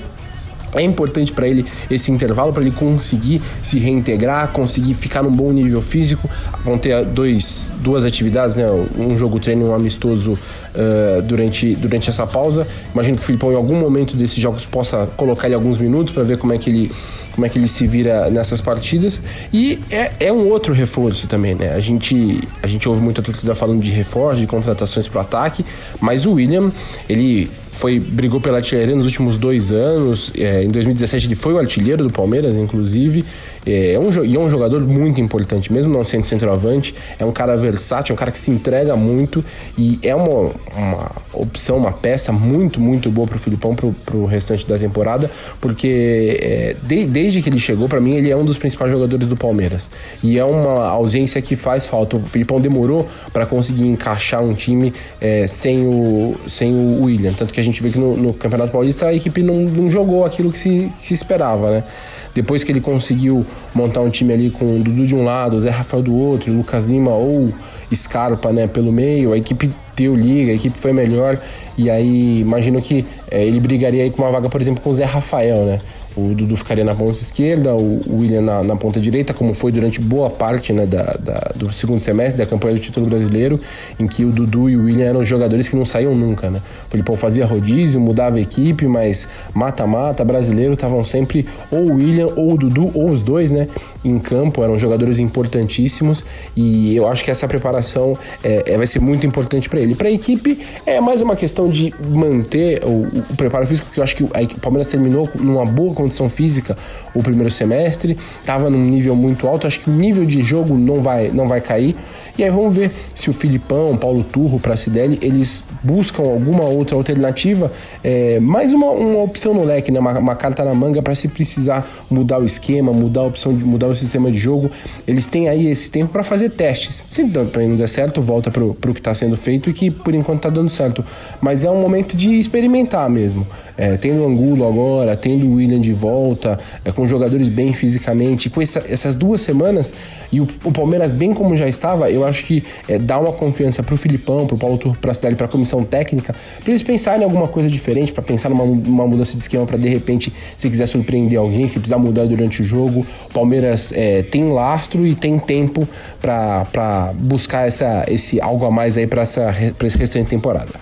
é 0.75 0.83
importante 0.83 1.33
para 1.33 1.47
ele 1.47 1.65
esse 1.91 2.11
intervalo 2.11 2.53
para 2.53 2.63
ele 2.63 2.71
conseguir 2.71 3.41
se 3.63 3.79
reintegrar, 3.79 4.49
conseguir 4.49 4.95
ficar 4.95 5.23
num 5.23 5.35
bom 5.35 5.53
nível 5.53 5.83
físico. 5.83 6.29
Vão 6.65 6.79
ter 6.79 7.05
dois, 7.05 7.73
duas 7.81 8.05
atividades, 8.05 8.57
né? 8.57 8.67
um 8.99 9.17
jogo 9.17 9.39
treino 9.39 9.67
e 9.67 9.69
um 9.69 9.75
amistoso 9.75 10.33
uh, 10.33 11.23
durante, 11.23 11.75
durante 11.75 12.09
essa 12.09 12.27
pausa. 12.27 12.67
Imagino 12.93 13.17
que 13.17 13.23
o 13.23 13.27
Filipão 13.27 13.53
em 13.53 13.57
algum 13.57 13.77
momento 13.77 14.17
desses 14.17 14.39
jogos 14.39 14.65
possa 14.65 15.07
colocar 15.17 15.47
ele 15.47 15.55
alguns 15.55 15.79
minutos 15.79 16.13
para 16.13 16.23
ver 16.23 16.39
como 16.39 16.53
é 16.53 16.59
que 16.59 16.71
ele 16.71 16.93
como 17.33 17.47
é 17.47 17.49
que 17.49 17.59
ele 17.59 17.69
se 17.69 17.87
vira 17.87 18.31
nessas 18.31 18.61
partidas. 18.61 19.23
E 19.53 19.81
é, 19.91 20.13
é 20.21 20.33
um 20.33 20.49
outro 20.51 20.73
reforço 20.73 21.27
também, 21.27 21.55
né? 21.55 21.73
A 21.75 21.81
gente, 21.81 22.47
a 22.63 22.67
gente 22.67 22.89
ouve 22.89 23.01
muita 23.01 23.23
torcida 23.23 23.55
falando 23.55 23.83
de 23.83 23.91
reforço, 23.91 24.41
de 24.41 24.47
contratações 24.47 25.09
para 25.09 25.19
o 25.19 25.21
ataque, 25.23 25.65
mas 26.01 26.27
o 26.27 26.33
William, 26.33 26.71
ele 27.09 27.51
foi 27.73 27.99
brigou 27.99 28.41
pela 28.41 28.59
artilharia 28.59 28.95
nos 28.95 29.07
últimos 29.07 29.39
dois 29.39 29.73
anos. 29.73 30.31
É, 30.37 30.63
em 30.63 30.69
2017 30.69 31.27
ele 31.27 31.35
foi 31.35 31.55
o 31.55 31.59
artilheiro 31.59 32.05
do 32.05 32.13
Palmeiras, 32.13 32.57
inclusive. 32.57 33.25
É, 33.65 33.93
é 33.93 33.99
um, 33.99 34.25
e 34.25 34.35
é 34.35 34.39
um 34.39 34.49
jogador 34.49 34.81
muito 34.81 35.21
importante, 35.21 35.73
mesmo 35.73 35.93
não 35.93 36.05
sendo 36.05 36.25
centroavante. 36.25 36.95
É 37.19 37.25
um 37.25 37.33
cara 37.33 37.57
versátil, 37.57 38.13
é 38.13 38.15
um 38.15 38.19
cara 38.19 38.31
que 38.31 38.39
se 38.39 38.51
entrega 38.51 38.97
muito 38.97 39.45
e 39.77 39.99
é 40.03 40.15
uma, 40.15 40.53
uma 40.77 41.11
opção, 41.33 41.77
uma 41.77 41.93
peça 41.93 42.33
muito, 42.33 42.81
muito 42.81 43.11
boa 43.11 43.27
para 43.27 43.37
o 43.37 43.39
Filipão 43.39 43.75
para 43.75 44.17
o 44.17 44.27
restante 44.27 44.67
da 44.67 44.79
temporada, 44.79 45.31
porque 45.61 46.39
é, 46.41 46.77
de, 46.83 47.07
desde 47.07 47.43
que 47.43 47.49
ele 47.49 47.59
chegou, 47.59 47.89
para 47.89 48.01
mim, 48.01 48.15
ele 48.15 48.31
é 48.31 48.37
um 48.37 48.45
dos 48.45 48.59
principais 48.59 48.91
jogadores 48.91 49.29
do 49.29 49.37
Palmeiras. 49.37 49.91
E 50.23 50.39
é 50.39 50.45
uma 50.45 50.89
ausência 50.89 51.41
que 51.41 51.57
faz 51.57 51.87
falta. 51.87 52.17
O 52.17 52.27
Filipão 52.27 52.61
demorou 52.61 53.07
para 53.33 53.47
conseguir 53.47 53.87
encaixar 53.87 54.43
um 54.43 54.55
time 54.55 54.93
é, 55.21 55.47
sem, 55.47 55.87
o, 55.87 56.35
sem 56.47 56.75
o 56.75 57.05
William. 57.05 57.33
Tanto 57.33 57.53
que 57.53 57.61
a 57.61 57.65
gente 57.65 57.83
vê 57.83 57.91
que 57.91 57.99
no, 57.99 58.17
no 58.17 58.35
Campeonato 58.35 58.73
Paulista 58.73 59.07
a 59.07 59.15
equipe 59.15 59.43
não, 59.43 59.57
não 59.57 59.91
jogou 59.91 60.25
aquilo 60.25 60.53
que 60.53 60.59
se, 60.59 60.93
que 61.01 61.07
se 61.07 61.15
esperava, 61.15 61.71
né? 61.71 61.85
Depois 62.35 62.65
que 62.65 62.73
ele 62.73 62.81
conseguiu 62.81 63.45
montar 63.75 64.01
um 64.01 64.11
time 64.11 64.33
ali 64.33 64.51
com 64.51 64.77
o 64.77 64.79
Dudu 64.83 65.07
de 65.07 65.15
um 65.15 65.25
lado, 65.25 65.57
o 65.57 65.61
Zé 65.61 65.71
Rafael 65.71 66.03
do 66.03 66.15
outro, 66.15 66.53
o 66.53 66.57
Lucas 66.57 66.87
Lima 66.87 67.11
ou 67.11 67.53
Scarpa 67.95 68.53
né, 68.53 68.67
pelo 68.67 68.91
meio, 68.91 69.33
a 69.33 69.39
equipe 69.39 69.71
deu 69.95 70.15
liga, 70.15 70.53
a 70.53 70.55
equipe 70.55 70.79
foi 70.79 70.93
melhor. 70.93 71.39
E 71.77 71.91
aí 71.91 72.41
imagino 72.41 72.81
que 72.81 73.05
é, 73.31 73.45
ele 73.45 73.61
brigaria 73.61 74.03
aí 74.03 74.11
com 74.11 74.23
uma 74.23 74.31
vaga, 74.31 74.49
por 74.49 74.61
exemplo, 74.61 74.83
com 74.83 74.91
o 74.91 74.95
Zé 74.95 75.05
Rafael, 75.05 75.65
né? 75.65 75.81
O 76.17 76.35
Dudu 76.35 76.57
ficaria 76.57 76.85
na 76.85 76.95
ponta 76.95 77.19
esquerda, 77.19 77.75
o 77.75 78.01
William 78.11 78.43
na, 78.43 78.63
na 78.63 78.77
ponta 78.77 79.01
direita, 79.01 79.33
como 79.33 79.55
foi 79.55 79.73
durante 79.73 80.01
boa 80.01 80.29
parte 80.29 80.73
né, 80.73 80.85
da, 80.87 81.17
da, 81.19 81.53
do 81.55 81.73
segundo 81.73 82.01
semestre 82.01 82.45
da 82.45 82.49
campanha 82.49 82.75
do 82.75 82.81
título 82.81 83.07
brasileiro, 83.07 83.59
em 83.99 84.07
que 84.07 84.25
o 84.25 84.31
Dudu 84.31 84.69
e 84.69 84.77
o 84.77 84.85
William 84.85 85.07
eram 85.07 85.25
jogadores 85.25 85.69
que 85.69 85.77
não 85.77 85.85
saíam 85.85 86.15
nunca. 86.15 86.51
Né? 86.51 86.61
O 86.87 86.91
Filipão 86.91 87.17
fazia 87.17 87.47
rodízio, 87.47 88.01
mudava 88.01 88.37
a 88.37 88.41
equipe, 88.41 88.87
mas 88.87 89.29
mata-mata, 89.55 90.25
brasileiro, 90.25 90.75
estavam 90.75 91.05
sempre 91.05 91.47
ou 91.71 91.91
o 91.91 91.95
William 91.95 92.29
ou 92.37 92.53
o 92.53 92.59
Dudu, 92.59 92.91
ou 92.95 93.11
os 93.11 93.23
dois 93.23 93.51
né, 93.51 93.67
em 94.05 94.19
campo, 94.19 94.63
eram 94.63 94.79
jogadores 94.79 95.19
importantíssimos 95.19 96.25
e 96.57 96.95
eu 96.95 97.09
acho 97.09 97.25
que 97.25 97.31
essa 97.31 97.49
preparação 97.49 98.17
é, 98.43 98.73
é 98.73 98.77
vai 98.77 98.87
ser 98.87 99.01
muito 99.01 99.27
importante 99.27 99.69
para 99.69 99.81
ele. 99.81 99.95
Para 99.95 100.09
a 100.09 100.13
equipe, 100.13 100.59
é 100.85 101.01
mais 101.01 101.21
uma 101.21 101.37
questão 101.37 101.71
de 101.71 101.95
manter 102.09 102.85
o, 102.85 103.07
o 103.33 103.37
preparo 103.37 103.67
físico, 103.67 103.91
que 103.93 103.99
eu 103.99 104.05
acho 104.05 104.17
que 104.17 104.25
o 104.25 104.61
Palmeiras 104.61 104.91
terminou 104.91 105.29
numa 105.35 105.65
boa 105.65 105.95
condição 106.03 106.29
física 106.29 106.77
o 107.15 107.23
primeiro 107.23 107.51
semestre, 107.51 108.17
estava 108.41 108.69
num 108.69 108.85
nível 108.85 109.15
muito 109.15 109.47
alto, 109.47 109.67
acho 109.67 109.81
que 109.81 109.91
o 109.91 109.93
nível 109.93 110.25
de 110.25 110.43
jogo 110.43 110.77
não 110.77 111.01
vai, 111.01 111.31
não 111.31 111.49
vai 111.49 111.61
cair. 111.61 111.97
E 112.37 112.43
aí 112.43 112.51
vamos 112.51 112.75
ver 112.75 112.91
se 113.15 113.29
o 113.29 113.33
Filipão, 113.33 113.97
Paulo 113.97 114.25
Turro, 114.25 114.59
Pracidelli, 114.59 115.19
eles 115.21 115.63
buscam 115.83 116.23
alguma 116.23 116.65
outra 116.65 116.97
alternativa, 116.97 117.71
é, 118.03 118.41
mais 118.41 118.73
uma, 118.73 118.87
uma 118.91 119.23
opção 119.23 119.53
no 119.53 119.65
leque, 119.65 119.93
né? 119.93 120.01
uma, 120.01 120.19
uma 120.19 120.35
carta 120.35 120.65
na 120.65 120.75
manga 120.75 121.03
para 121.03 121.15
se 121.15 121.29
precisar 121.29 121.87
mudar 122.11 122.39
o 122.39 122.47
esquema, 122.47 122.93
mudar 122.93 123.21
a 123.21 123.25
opção 123.25 123.55
de 123.55 123.65
mudar 123.65 123.89
o 123.89 123.95
sistema 123.95 124.31
de 124.31 124.39
jogo. 124.39 124.71
Eles 125.07 125.27
têm 125.27 125.49
aí 125.49 125.67
esse 125.67 125.91
tempo 125.91 126.13
para 126.13 126.25
fazer 126.25 126.51
testes. 126.51 127.07
Se 127.09 127.25
também 127.29 127.69
não 127.69 127.77
der 127.77 127.89
certo, 127.89 128.21
volta 128.21 128.51
para 128.51 128.65
o 128.65 128.75
que 128.75 129.01
está 129.01 129.13
sendo 129.15 129.37
feito 129.37 129.69
e 129.69 129.73
que 129.73 129.91
por 129.91 130.15
enquanto 130.15 130.39
está 130.39 130.49
dando 130.49 130.71
certo. 130.71 131.05
Mas 131.41 131.65
é 131.65 131.71
um 131.71 131.81
momento 131.81 132.17
de 132.17 132.39
experimentar 132.39 133.09
mesmo. 133.11 133.47
É, 133.77 133.97
tendo 133.97 134.23
o 134.23 134.27
Angulo 134.27 134.67
agora, 134.67 135.17
tendo 135.17 135.47
o 135.47 135.55
William 135.55 135.81
de 135.81 135.92
volta, 135.93 136.59
é, 136.85 136.93
com 136.93 137.07
jogadores 137.07 137.49
bem 137.49 137.73
fisicamente, 137.73 138.51
com 138.51 138.61
essa, 138.61 138.85
essas 138.89 139.17
duas 139.17 139.41
semanas 139.41 139.95
e 140.31 140.41
o, 140.41 140.47
o, 140.65 140.73
Palmeiras 140.73 141.13
bem 141.13 141.35
como 141.35 141.57
já 141.57 141.69
estava, 141.69 142.11
eu 142.11 142.25
acho 142.25 142.45
que 142.45 142.65
é, 142.89 142.99
dá 142.99 143.19
uma 143.19 143.33
confiança 143.33 143.83
pro 143.83 143.97
Filipão, 143.97 144.47
pro 144.47 144.57
Paulo 144.57 144.79
Turco, 144.79 144.99
pra 144.99 145.13
cidade, 145.15 145.35
pra 145.35 145.49
comissão 145.49 145.85
técnica, 145.85 146.35
para 146.63 146.71
eles 146.71 146.83
pensarem 146.83 147.21
em 147.21 147.25
alguma 147.25 147.49
coisa 147.49 147.69
diferente, 147.69 148.13
para 148.13 148.23
pensar 148.23 148.49
numa, 148.49 148.65
numa 148.65 149.07
mudança 149.07 149.37
de 149.37 149.43
esquema, 149.43 149.67
para 149.67 149.79
de 149.79 149.89
repente, 149.89 150.33
se 150.57 150.69
quiser 150.69 150.87
surpreender 150.87 151.39
alguém, 151.39 151.69
se 151.69 151.79
precisar 151.79 151.99
mudar 151.99 152.27
durante 152.27 152.63
o 152.63 152.65
jogo, 152.65 153.07
o 153.29 153.33
Palmeiras 153.33 153.93
é, 153.95 154.23
tem 154.23 154.51
lastro 154.51 155.07
e 155.07 155.15
tem 155.15 155.39
tempo 155.39 155.89
para 156.21 157.13
buscar 157.19 157.67
essa, 157.67 158.05
esse 158.09 158.41
algo 158.41 158.65
a 158.65 158.71
mais 158.71 158.97
aí 158.97 159.07
para 159.07 159.23
essa 159.23 159.55
pra 159.79 159.87
esse 159.87 159.99
temporada. 160.25 160.82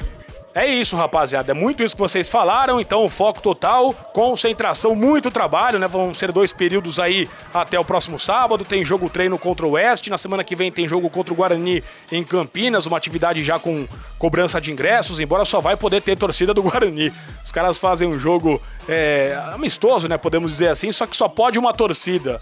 É 0.53 0.67
isso, 0.67 0.97
rapaziada. 0.97 1.53
É 1.53 1.55
muito 1.55 1.85
isso 1.85 1.95
que 1.95 2.03
vocês 2.03 2.29
falaram. 2.29 2.81
Então, 2.81 3.09
foco 3.09 3.41
total, 3.41 3.95
concentração, 4.13 4.97
muito 4.97 5.31
trabalho, 5.31 5.79
né? 5.79 5.87
Vão 5.87 6.13
ser 6.13 6.33
dois 6.33 6.53
períodos 6.53 6.99
aí 6.99 7.29
até 7.55 7.79
o 7.79 7.85
próximo 7.85 8.19
sábado. 8.19 8.65
Tem 8.65 8.85
jogo 8.85 9.09
treino 9.09 9.39
contra 9.39 9.65
o 9.65 9.73
Oeste. 9.73 10.11
Na 10.11 10.19
semana 10.19 10.43
que 10.43 10.57
vem 10.57 10.73
tem 10.73 10.89
jogo 10.89 11.09
contra 11.09 11.33
o 11.33 11.37
Guarani 11.37 11.85
em 12.11 12.25
Campinas, 12.25 12.87
uma 12.87 12.97
atividade 12.97 13.43
já 13.45 13.61
com 13.61 13.87
cobrança 14.19 14.61
de 14.61 14.73
ingressos, 14.73 15.21
embora 15.21 15.45
só 15.45 15.61
vai 15.61 15.77
poder 15.77 16.03
ter 16.03 16.17
torcida 16.17 16.53
do 16.53 16.63
Guarani. 16.63 17.13
Os 17.45 17.53
caras 17.53 17.79
fazem 17.79 18.09
um 18.09 18.19
jogo 18.19 18.61
é, 18.89 19.41
amistoso, 19.55 20.09
né? 20.09 20.19
Podemos 20.19 20.51
dizer 20.51 20.69
assim, 20.69 20.91
só 20.91 21.07
que 21.07 21.17
só 21.17 21.29
pode 21.29 21.61
uma 21.61 21.73
torcida. 21.73 22.41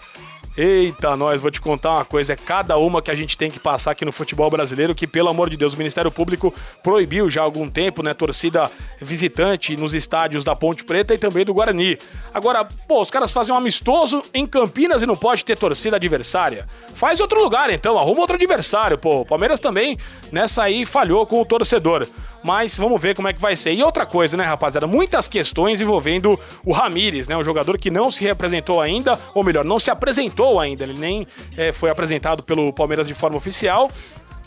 Eita, 0.61 1.17
nós, 1.17 1.41
vou 1.41 1.53
te 1.53 1.61
contar 1.61 1.91
uma 1.93 2.05
coisa, 2.05 2.33
é 2.33 2.37
cada 2.37 2.77
uma 2.77 3.01
que 3.01 3.13
a 3.13 3.15
gente 3.15 3.39
tem 3.39 3.49
que 3.49 3.61
passar 3.61 3.93
aqui 3.93 4.05
no 4.05 4.11
futebol 4.11 4.51
brasileiro, 4.51 4.93
que 4.93 5.07
pelo 5.07 5.29
amor 5.29 5.49
de 5.49 5.57
Deus, 5.57 5.73
o 5.73 5.79
Ministério 5.79 6.11
Público 6.11 6.53
proibiu 6.83 7.31
já 7.31 7.43
há 7.43 7.45
algum 7.45 7.71
tempo, 7.71 8.03
né, 8.03 8.13
torcida 8.13 8.69
visitante 9.01 9.77
nos 9.77 9.95
estádios 9.95 10.43
da 10.43 10.57
Ponte 10.57 10.85
Preta 10.85 11.15
e 11.15 11.19
também 11.19 11.45
do 11.45 11.55
Guarani. 11.55 11.97
Agora, 12.35 12.65
pô, 12.65 13.01
os 13.01 13.09
caras 13.09 13.33
fazem 13.33 13.55
um 13.55 13.57
amistoso 13.57 14.21
em 14.35 14.45
Campinas 14.45 15.01
e 15.01 15.07
não 15.07 15.17
pode 15.17 15.45
ter 15.45 15.57
torcida 15.57 15.95
adversária. 15.95 16.67
Faz 16.93 17.21
outro 17.21 17.41
lugar 17.41 17.71
então, 17.71 17.97
arruma 17.97 18.23
outro 18.23 18.35
adversário, 18.35 18.99
pô. 18.99 19.21
O 19.21 19.25
Palmeiras 19.25 19.61
também 19.61 19.97
nessa 20.33 20.65
aí 20.65 20.85
falhou 20.85 21.25
com 21.25 21.41
o 21.41 21.47
torcedor. 21.47 22.05
Mas 22.49 22.79
vamos 22.79 23.03
ver 23.03 23.15
como 23.15 23.29
é 23.29 23.35
que 23.35 23.41
vai 23.43 23.55
ser. 23.55 23.75
E 23.75 23.83
outra 23.83 24.07
coisa, 24.07 24.35
né, 24.35 24.43
rapaziada? 24.43 24.87
Muitas 24.87 25.29
questões 25.29 25.83
envolvendo 25.83 26.41
o 26.65 26.73
Ramires, 26.73 27.29
né? 27.29 27.37
Um 27.37 27.45
jogador 27.45 27.77
que 27.77 27.91
não 27.91 28.11
se 28.11 28.25
representou 28.25 28.81
ainda, 28.81 29.21
ou 29.35 29.45
melhor, 29.45 29.67
não 29.67 29.79
se 29.79 29.91
apresentou 29.91 30.59
ainda. 30.59 30.83
Ele 30.83 30.99
nem 30.99 31.27
é, 31.59 31.73
foi 31.73 31.91
apresentado 31.91 32.43
pelo 32.43 32.73
Palmeiras 32.73 33.07
de 33.07 33.13
forma 33.13 33.37
oficial 33.37 33.91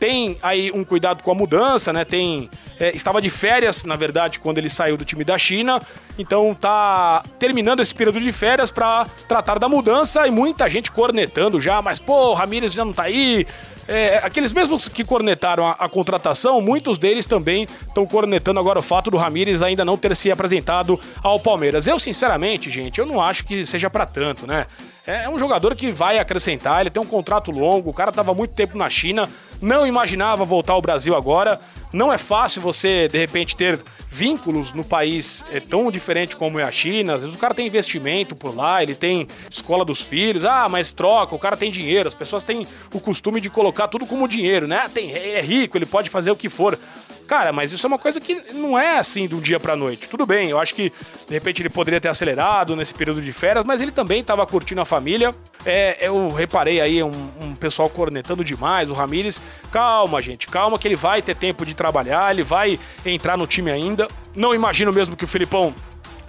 tem 0.02 0.36
aí 0.42 0.72
um 0.72 0.84
cuidado 0.84 1.22
com 1.22 1.30
a 1.30 1.36
mudança, 1.36 1.94
né? 1.94 2.04
Tem 2.04 2.50
é, 2.80 2.92
estava 2.96 3.22
de 3.22 3.30
férias, 3.30 3.86
na 3.86 3.96
verdade, 3.96 4.40
quando 4.40 4.58
ele 4.58 4.68
saiu 4.68 4.98
do 4.98 5.06
time 5.06 5.24
da 5.24 5.38
China, 5.38 5.80
então 6.18 6.56
tá 6.56 7.24
terminando 7.38 7.82
esse 7.82 7.94
período 7.94 8.20
de 8.20 8.32
férias 8.32 8.72
para 8.72 9.06
tratar 9.28 9.60
da 9.60 9.70
mudança 9.70 10.28
e 10.28 10.32
muita 10.32 10.68
gente 10.68 10.92
cornetando 10.92 11.62
já, 11.62 11.84
mas 11.84 12.00
pô, 12.00 12.34
Ramírez 12.34 12.74
já 12.74 12.84
não 12.84 12.92
tá 12.92 13.04
aí. 13.04 13.46
É, 13.88 14.18
aqueles 14.24 14.52
mesmos 14.52 14.90
que 14.90 15.04
cornetaram 15.04 15.68
a, 15.68 15.72
a, 15.74 15.88
contratação, 15.88 16.60
muitos 16.62 16.98
deles 16.98 17.28
também 17.28 17.68
estão 17.88 18.08
cornetando 18.08 18.60
agora 18.60 18.80
o 18.80 18.82
fato 18.82 19.12
do 19.12 19.18
Ramírez 19.18 19.62
ainda 19.62 19.86
não 19.86 19.98
ter 19.98 20.16
se 20.16 20.32
apresentado 20.32 21.00
ao 21.22 21.40
Palmeiras. 21.40 21.86
Eu, 21.86 22.00
sinceramente, 22.00 22.72
gente, 22.72 22.98
eu 22.98 23.06
não 23.06 23.22
acho 23.22 23.46
que 23.46 23.64
seja 23.68 23.90
para 23.90 24.08
tanto, 24.08 24.48
né? 24.48 24.66
É, 25.06 25.24
é 25.24 25.30
um 25.30 25.40
jogador 25.40 25.76
que 25.76 25.92
vai 25.92 26.20
acrescentar, 26.20 26.82
ele 26.82 26.90
tem 26.90 27.02
um 27.02 27.06
contrato 27.06 27.52
longo, 27.52 27.90
o 27.90 27.94
cara 27.94 28.12
tava 28.12 28.34
muito 28.34 28.54
tempo 28.54 28.78
na 28.78 28.90
China, 28.90 29.28
não 29.62 29.86
imaginava 29.86 30.46
voltar 30.46 30.74
ao 30.74 30.82
Brasil 30.82 31.16
agora. 31.16 31.60
Não 31.94 32.12
é 32.12 32.18
fácil 32.18 32.62
você, 32.62 33.10
de 33.10 33.18
repente, 33.18 33.56
ter 33.56 33.80
vínculos 34.10 34.74
no 34.74 34.84
país 34.84 35.46
é 35.52 35.60
tão 35.60 35.90
diferente 35.92 36.36
como 36.36 36.60
é 36.60 36.64
a 36.64 36.72
China. 36.72 37.16
Às 37.16 37.22
vezes 37.22 37.36
o 37.36 37.40
cara 37.40 37.54
tem 37.54 37.68
investimento 37.68 38.36
por 38.36 38.56
lá, 38.56 38.84
ele 38.84 38.96
tem 38.96 39.28
escola 39.50 39.86
dos 39.86 40.02
filhos, 40.02 40.46
ah, 40.46 40.68
mas 40.70 40.92
troca, 40.92 41.36
o 41.36 41.40
cara 41.40 41.58
tem 41.58 41.72
dinheiro. 41.72 42.08
As 42.08 42.16
pessoas 42.16 42.44
têm 42.44 42.68
o 42.94 43.00
costume 43.00 43.42
de 43.42 43.50
colocar 43.50 43.88
tudo 43.88 44.06
como 44.06 44.28
dinheiro, 44.28 44.68
né? 44.68 44.90
Tem, 44.94 45.12
é 45.14 45.42
rico, 45.42 45.78
ele 45.78 45.86
pode 45.86 46.10
fazer 46.10 46.32
o 46.32 46.36
que 46.36 46.50
for. 46.50 46.78
Cara, 47.32 47.54
mas 47.54 47.72
isso 47.72 47.86
é 47.86 47.88
uma 47.88 47.98
coisa 47.98 48.20
que 48.20 48.36
não 48.52 48.78
é 48.78 48.98
assim 48.98 49.26
do 49.26 49.40
dia 49.40 49.58
pra 49.58 49.74
noite. 49.74 50.10
Tudo 50.10 50.26
bem, 50.26 50.50
eu 50.50 50.60
acho 50.60 50.76
que 50.76 50.90
de 50.90 51.34
repente 51.34 51.62
ele 51.62 51.70
poderia 51.70 52.02
ter 52.02 52.10
acelerado 52.10 52.76
nesse 52.76 52.94
período 52.94 53.22
de 53.22 53.32
férias, 53.32 53.64
mas 53.64 53.80
ele 53.80 53.90
também 53.90 54.20
estava 54.20 54.46
curtindo 54.46 54.82
a 54.82 54.86
família. 54.86 55.34
É, 55.66 56.06
eu 56.06 56.34
reparei 56.34 56.82
aí 56.82 57.02
um, 57.02 57.30
um, 57.40 57.56
pessoal 57.56 57.90
cornetando 57.90 58.44
demais, 58.44 58.90
o 58.90 58.94
Ramires. 58.94 59.42
Calma, 59.72 60.22
gente, 60.22 60.46
calma 60.48 60.78
que 60.78 60.86
ele 60.86 60.98
vai 60.98 61.22
ter 61.22 61.34
tempo 61.34 61.66
de 61.66 61.74
trabalhar, 61.74 62.34
ele 62.34 62.44
vai 62.44 62.78
entrar 63.06 63.38
no 63.38 63.48
time 63.48 63.72
ainda. 63.72 64.10
Não 64.36 64.54
imagino 64.54 64.92
mesmo 64.92 65.16
que 65.16 65.24
o 65.24 65.28
Filipão 65.28 65.74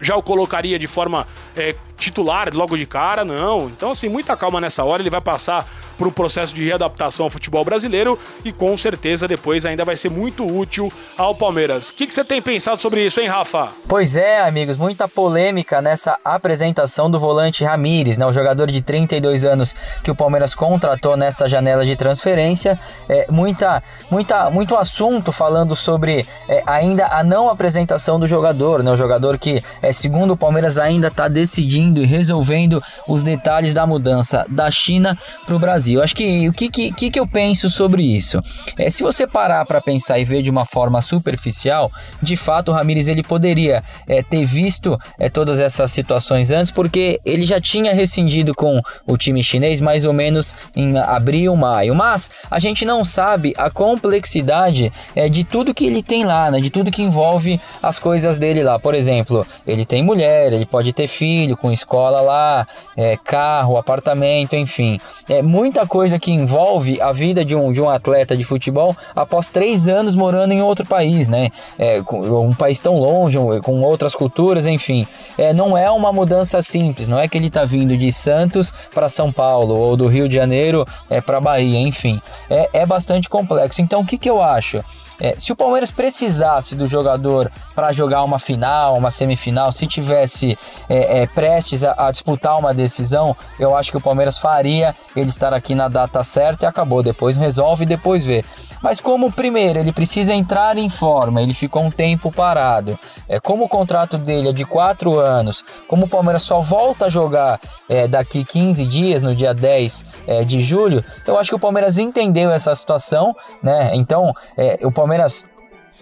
já 0.01 0.15
o 0.15 0.23
colocaria 0.23 0.79
de 0.79 0.87
forma 0.87 1.27
é, 1.57 1.75
titular 2.03 2.49
logo 2.53 2.77
de 2.77 2.87
cara, 2.87 3.25
não. 3.25 3.69
Então, 3.69 3.91
assim, 3.91 4.09
muita 4.09 4.37
calma 4.37 4.61
nessa 4.61 4.85
hora. 4.85 5.03
Ele 5.03 5.11
vai 5.11 5.21
passar 5.21 5.67
por 6.03 6.09
um 6.09 6.11
processo 6.11 6.55
de 6.55 6.65
readaptação 6.65 7.27
ao 7.27 7.31
futebol 7.31 7.65
brasileiro 7.65 8.19
e 8.45 8.53
com 8.53 8.77
certeza 8.77 9.29
depois 9.29 9.65
ainda 9.65 9.85
vai 9.85 9.97
ser 9.97 10.11
muito 10.11 10.45
útil 10.45 10.93
ao 11.17 11.35
Palmeiras. 11.35 11.91
O 11.91 11.95
que, 11.95 12.07
que 12.07 12.15
você 12.15 12.25
tem 12.25 12.43
pensado 12.43 12.81
sobre 12.81 13.05
isso, 13.05 13.21
hein, 13.21 13.29
Rafa? 13.29 13.69
Pois 13.89 14.17
é, 14.17 14.41
amigos, 14.41 14.77
muita 14.77 15.07
polêmica 15.07 15.81
nessa 15.81 16.19
apresentação 16.25 17.11
do 17.11 17.21
volante 17.21 17.65
Ramires, 17.65 18.19
né? 18.19 18.27
O 18.27 18.33
jogador 18.33 18.67
de 18.67 18.81
32 18.81 19.45
anos 19.45 19.77
que 20.03 20.11
o 20.11 20.15
Palmeiras 20.15 20.55
contratou 20.55 21.17
nessa 21.17 21.49
janela 21.49 21.87
de 21.87 21.95
transferência. 21.95 22.79
É, 23.09 23.27
muita, 23.31 23.83
muita, 24.11 24.51
muito 24.51 24.77
assunto 24.77 25.31
falando 25.31 25.77
sobre 25.77 26.27
é, 26.49 26.63
ainda 26.67 27.07
a 27.07 27.23
não 27.23 27.49
apresentação 27.49 28.19
do 28.19 28.27
jogador, 28.27 28.83
né? 28.83 28.91
O 28.91 28.97
jogador 28.97 29.39
que, 29.39 29.63
é, 29.81 29.93
segundo 29.93 30.33
o 30.33 30.37
Palmeiras, 30.37 30.79
ainda 30.79 31.09
está 31.09 31.29
decidindo 31.29 31.92
e 32.01 32.07
resolvendo 32.07 32.83
os 33.09 33.25
detalhes 33.25 33.75
da 33.75 33.87
mudança 33.87 34.47
da 34.49 34.71
China 34.71 35.19
para 35.45 35.57
o 35.57 35.59
Brasil. 35.59 36.03
Acho 36.03 36.15
que 36.15 36.49
o 36.49 36.53
que, 36.53 36.69
que, 36.71 37.11
que 37.11 37.21
eu 37.21 37.27
penso 37.27 37.69
sobre 37.69 38.03
isso? 38.03 38.41
É, 38.79 38.89
se 38.91 39.03
você 39.03 39.27
parar 39.27 39.65
para 39.65 39.81
pensar 39.81 40.19
e 40.19 40.25
ver 40.25 40.43
de 40.43 40.51
uma 40.51 40.65
forma 40.65 41.01
superficial, 41.01 41.91
de 42.21 42.37
fato 42.37 42.71
o 42.71 42.75
Ramires 42.75 43.09
ele 43.09 43.23
poderia 43.23 43.83
é, 44.07 44.23
ter 44.23 44.45
visto 44.45 44.99
é, 45.19 45.29
todas 45.29 45.59
essas 45.59 45.91
situações 45.91 46.51
antes, 46.51 46.71
porque 46.71 47.21
ele 47.25 47.45
já 47.45 47.61
tinha 47.61 47.95
rescindido 47.95 48.55
com 48.55 48.81
o 49.07 49.17
time 49.17 49.43
chinês 49.43 49.81
mais 49.81 50.05
ou 50.05 50.13
menos 50.13 50.55
em 50.75 50.97
abril, 50.99 51.57
maio. 51.57 51.95
Mas 51.95 52.31
a 52.51 52.59
gente 52.59 52.85
não 52.85 53.05
sabe 53.05 53.55
a 53.57 53.71
complexidade 53.71 54.93
é, 55.15 55.29
de 55.29 55.45
tudo 55.45 55.75
que 55.75 55.87
ele 55.87 56.03
tem 56.03 56.25
lá, 56.25 56.51
né? 56.51 56.61
de 56.61 56.71
tudo 56.71 56.91
que 56.91 57.03
envolve 57.03 57.61
as 57.83 57.99
coisas 57.99 58.39
dele 58.39 58.63
lá. 58.63 58.79
Por 58.79 58.95
exemplo, 58.95 59.47
ele 59.67 59.85
tem 59.85 60.03
mulher, 60.03 60.53
ele 60.53 60.67
pode 60.67 60.93
ter 60.93 61.07
filho 61.07 61.57
com 61.57 61.73
escola 61.83 62.21
lá, 62.21 62.67
é, 62.97 63.17
carro, 63.17 63.77
apartamento, 63.77 64.57
enfim. 64.57 64.99
É 65.29 65.43
muita 65.43 65.87
coisa 65.87 66.19
que 66.19 66.33
envolve 66.33 67.01
a 67.01 67.13
vida 67.13 67.45
de 67.45 67.55
um, 67.55 67.73
de 67.73 67.81
um 67.81 67.89
atleta 67.89 68.37
de 68.37 68.45
futebol 68.45 68.97
após 69.15 69.49
três 69.49 69.87
anos 69.87 70.15
morando 70.15 70.53
em 70.53 70.63
outro 70.63 70.87
país, 70.87 71.29
né? 71.29 71.51
É, 71.79 72.03
um 72.11 72.55
país 72.55 72.81
tão 72.81 72.99
longe, 72.99 73.39
com 73.63 73.83
outras 73.83 74.15
culturas, 74.15 74.67
enfim. 74.67 75.07
É, 75.37 75.53
não 75.53 75.77
é 75.77 75.91
uma 75.91 76.13
mudança 76.13 76.63
simples, 76.63 77.09
não 77.09 77.19
é 77.19 77.29
que 77.29 77.37
ele 77.37 77.49
está 77.49 77.65
vindo 77.65 77.97
de 77.97 78.11
Santos 78.13 78.73
para 78.95 79.09
São 79.09 79.33
Paulo 79.33 79.75
ou 79.75 79.97
do 79.97 80.07
Rio 80.07 80.29
de 80.29 80.35
Janeiro 80.35 80.87
é, 81.11 81.21
para 81.21 81.41
Bahia, 81.41 81.79
enfim. 81.81 82.21
É, 82.49 82.71
é 82.73 82.87
bastante 82.87 83.29
complexo. 83.29 83.83
Então, 83.83 84.01
o 84.01 84.07
que, 84.07 84.17
que 84.17 84.31
eu 84.31 84.43
acho? 84.43 84.83
É, 85.23 85.37
se 85.39 85.53
o 85.53 85.57
Palmeiras 85.57 85.93
precisasse 85.93 86.75
do 86.75 86.85
jogador 86.89 87.49
para 87.77 87.93
jogar 87.93 88.25
uma 88.25 88.41
final, 88.41 88.99
uma 88.99 89.09
semifinal, 89.09 89.71
se 89.71 89.87
tivesse 89.87 90.59
é, 90.89 91.23
é, 91.23 91.27
prestes 91.29 91.85
a, 91.85 91.95
a, 91.97 92.11
disputar 92.11 92.59
uma 92.59 92.75
decisão, 92.75 93.37
eu 93.57 93.77
acho 93.77 93.93
que 93.93 93.97
o 93.97 94.01
Palmeiras 94.01 94.37
faria 94.37 94.97
ele 95.15 95.29
estar 95.29 95.55
aqui 95.55 95.77
na 95.77 95.87
data 95.87 96.25
certa 96.25 96.67
e 96.67 96.69
acabou. 96.69 97.05
Depois 97.05 97.37
resolve 97.37 97.85
e 97.85 97.87
depois 97.87 98.25
vê. 98.25 98.45
Mas 98.83 98.99
como 98.99 99.31
primeiro 99.31 99.79
ele 99.79 99.93
precisa 99.93 100.35
entrar 100.35 100.77
em 100.77 100.89
forma, 100.89 101.41
ele 101.41 101.55
ficou 101.55 101.85
um 101.85 101.91
tempo 101.91 102.33
parado. 102.33 102.99
É, 103.29 103.39
como 103.39 103.67
o 103.67 103.69
contrato 103.69 104.19
dele 104.19 104.49
é 104.49 104.53
de 104.53 104.65
quatro 104.65 105.21
anos, 105.21 105.65
como 105.87 106.07
o 106.07 106.09
Palmeiras 106.09 106.43
só 106.43 106.61
volta 106.61 107.07
a 107.07 107.09
jogar 107.09 107.61
é, 107.89 108.09
daqui 108.09 108.45
15 108.45 108.85
dias, 108.87 109.23
no 109.23 109.37
dia 109.37 109.55
10 109.55 110.05
é, 110.27 110.45
de 110.45 110.63
julho, 110.63 111.05
eu 111.25 111.39
acho 111.39 111.49
que 111.49 111.55
o 111.55 111.61
Palmeiras 111.61 111.97
entendeu 111.97 112.51
essa 112.51 112.75
situação, 112.75 113.37
né? 113.63 113.93
Então, 113.95 114.35
é, 114.57 114.81
o 114.83 114.91
Palmeiras 114.91 115.12
Palmeiras 115.13 115.45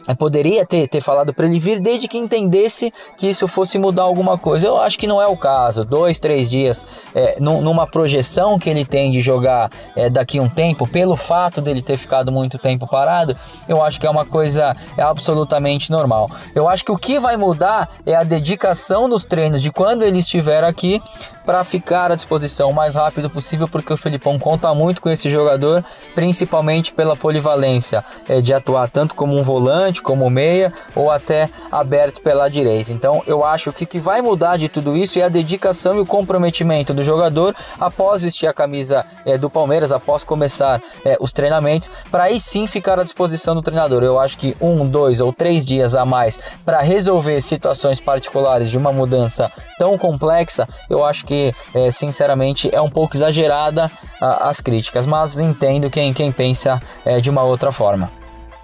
é, 0.06 0.14
poderia 0.14 0.64
ter, 0.64 0.88
ter 0.88 1.00
falado 1.00 1.34
para 1.34 1.46
ele 1.46 1.58
vir 1.58 1.80
desde 1.80 2.08
que 2.08 2.16
entendesse 2.16 2.92
que 3.16 3.28
isso 3.28 3.46
fosse 3.46 3.78
mudar 3.78 4.02
alguma 4.04 4.38
coisa. 4.38 4.66
Eu 4.66 4.80
acho 4.80 4.98
que 4.98 5.06
não 5.06 5.20
é 5.20 5.26
o 5.26 5.36
caso. 5.36 5.84
Dois, 5.84 6.18
três 6.18 6.48
dias 6.48 6.86
é, 7.14 7.38
numa 7.40 7.86
projeção 7.86 8.58
que 8.58 8.70
ele 8.70 8.84
tem 8.84 9.10
de 9.10 9.20
jogar 9.20 9.70
é, 9.96 10.08
daqui 10.08 10.40
um 10.40 10.48
tempo, 10.48 10.86
pelo 10.86 11.16
fato 11.16 11.60
dele 11.60 11.82
ter 11.82 11.96
ficado 11.96 12.32
muito 12.32 12.58
tempo 12.58 12.86
parado, 12.86 13.36
eu 13.68 13.82
acho 13.82 14.00
que 14.00 14.06
é 14.06 14.10
uma 14.10 14.24
coisa 14.24 14.74
é 14.96 15.02
absolutamente 15.02 15.90
normal. 15.90 16.30
Eu 16.54 16.68
acho 16.68 16.84
que 16.84 16.92
o 16.92 16.96
que 16.96 17.18
vai 17.18 17.36
mudar 17.36 17.90
é 18.06 18.14
a 18.14 18.22
dedicação 18.22 19.06
nos 19.06 19.24
treinos 19.24 19.60
de 19.60 19.70
quando 19.70 20.02
ele 20.02 20.18
estiver 20.18 20.64
aqui 20.64 21.02
para 21.50 21.64
ficar 21.64 22.12
à 22.12 22.14
disposição 22.14 22.70
o 22.70 22.72
mais 22.72 22.94
rápido 22.94 23.28
possível, 23.28 23.66
porque 23.66 23.92
o 23.92 23.96
Felipão 23.96 24.38
conta 24.38 24.72
muito 24.72 25.02
com 25.02 25.10
esse 25.10 25.28
jogador, 25.28 25.84
principalmente 26.14 26.92
pela 26.92 27.16
polivalência 27.16 28.04
é, 28.28 28.40
de 28.40 28.54
atuar 28.54 28.88
tanto 28.88 29.16
como 29.16 29.36
um 29.36 29.42
volante, 29.42 30.00
como 30.00 30.30
meia 30.30 30.72
ou 30.94 31.10
até 31.10 31.50
aberto 31.68 32.20
pela 32.20 32.48
direita. 32.48 32.92
Então 32.92 33.20
eu 33.26 33.44
acho 33.44 33.72
que 33.72 33.82
o 33.82 33.86
que 33.88 33.98
vai 33.98 34.22
mudar 34.22 34.58
de 34.58 34.68
tudo 34.68 34.96
isso 34.96 35.18
é 35.18 35.22
a 35.22 35.28
dedicação 35.28 35.96
e 35.96 35.98
o 35.98 36.06
comprometimento 36.06 36.94
do 36.94 37.02
jogador 37.02 37.52
após 37.80 38.22
vestir 38.22 38.46
a 38.46 38.54
camisa 38.54 39.04
é, 39.26 39.36
do 39.36 39.50
Palmeiras, 39.50 39.90
após 39.90 40.22
começar 40.22 40.80
é, 41.04 41.16
os 41.18 41.32
treinamentos, 41.32 41.90
para 42.12 42.22
aí 42.22 42.38
sim 42.38 42.68
ficar 42.68 43.00
à 43.00 43.02
disposição 43.02 43.56
do 43.56 43.62
treinador. 43.62 44.04
Eu 44.04 44.20
acho 44.20 44.38
que 44.38 44.56
um, 44.60 44.86
dois 44.86 45.20
ou 45.20 45.32
três 45.32 45.66
dias 45.66 45.96
a 45.96 46.06
mais 46.06 46.38
para 46.64 46.80
resolver 46.80 47.40
situações 47.40 48.00
particulares 48.00 48.70
de 48.70 48.78
uma 48.78 48.92
mudança 48.92 49.50
tão 49.76 49.98
complexa, 49.98 50.68
eu 50.88 51.04
acho 51.04 51.24
que 51.24 51.39
é, 51.74 51.90
sinceramente, 51.90 52.68
é 52.72 52.80
um 52.80 52.90
pouco 52.90 53.16
exagerada 53.16 53.90
a, 54.20 54.48
as 54.48 54.60
críticas, 54.60 55.06
mas 55.06 55.38
entendo 55.38 55.90
quem, 55.90 56.12
quem 56.12 56.30
pensa 56.30 56.80
é, 57.04 57.20
de 57.20 57.30
uma 57.30 57.42
outra 57.42 57.72
forma. 57.72 58.10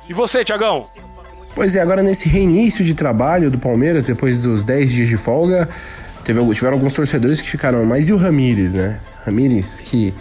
E 0.08 0.14
você, 0.14 0.44
Tiagão? 0.44 0.86
Pois 1.54 1.74
é, 1.74 1.80
agora 1.80 2.02
nesse 2.02 2.28
reinício 2.28 2.84
de 2.84 2.94
trabalho 2.94 3.50
do 3.50 3.58
Palmeiras, 3.58 4.06
depois 4.06 4.42
dos 4.42 4.64
10 4.64 4.92
dias 4.92 5.08
de 5.08 5.16
folga, 5.16 5.68
teve, 6.22 6.40
tiveram 6.52 6.74
alguns 6.74 6.92
torcedores 6.92 7.40
que 7.40 7.48
ficaram, 7.48 7.84
mas 7.84 8.08
e 8.08 8.12
o 8.12 8.16
Ramires, 8.16 8.74
né? 8.74 9.00
Ramires 9.24 9.80
que 9.80 10.12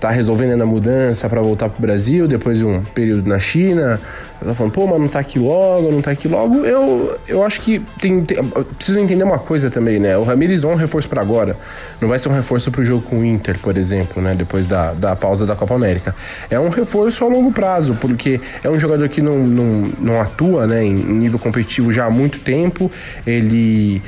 tá 0.00 0.10
resolvendo 0.10 0.62
a 0.62 0.66
mudança 0.66 1.28
para 1.28 1.42
voltar 1.42 1.68
pro 1.68 1.80
Brasil 1.80 2.26
depois 2.26 2.56
de 2.56 2.64
um 2.64 2.82
período 2.82 3.28
na 3.28 3.38
China. 3.38 4.00
Tá 4.42 4.54
falando, 4.54 4.72
pô, 4.72 4.86
mas 4.86 4.98
não 4.98 5.08
tá 5.08 5.18
aqui 5.18 5.38
logo, 5.38 5.92
não 5.92 6.00
tá 6.00 6.10
aqui 6.12 6.26
logo. 6.26 6.64
Eu, 6.64 7.18
eu 7.28 7.44
acho 7.44 7.60
que 7.60 7.78
tem, 8.00 8.24
tem 8.24 8.42
preciso 8.76 8.98
entender 8.98 9.22
uma 9.22 9.38
coisa 9.38 9.68
também, 9.68 9.98
né? 9.98 10.16
O 10.16 10.22
Ramires 10.22 10.62
não 10.62 10.70
é 10.70 10.72
um 10.72 10.76
reforço 10.76 11.06
para 11.06 11.20
agora. 11.20 11.58
Não 12.00 12.08
vai 12.08 12.18
ser 12.18 12.30
um 12.30 12.32
reforço 12.32 12.70
pro 12.70 12.82
jogo 12.82 13.02
com 13.02 13.20
o 13.20 13.24
Inter, 13.24 13.58
por 13.58 13.76
exemplo, 13.76 14.22
né? 14.22 14.34
Depois 14.34 14.66
da, 14.66 14.94
da 14.94 15.14
pausa 15.14 15.44
da 15.44 15.54
Copa 15.54 15.74
América. 15.74 16.14
É 16.48 16.58
um 16.58 16.70
reforço 16.70 17.22
a 17.22 17.28
longo 17.28 17.52
prazo, 17.52 17.94
porque 18.00 18.40
é 18.64 18.70
um 18.70 18.78
jogador 18.78 19.06
que 19.10 19.20
não, 19.20 19.38
não, 19.46 19.92
não 20.00 20.20
atua 20.20 20.66
né, 20.66 20.82
em 20.82 20.94
nível 20.94 21.38
competitivo 21.38 21.92
já 21.92 22.06
há 22.06 22.10
muito 22.10 22.40
tempo. 22.40 22.90
Ele 23.26 24.00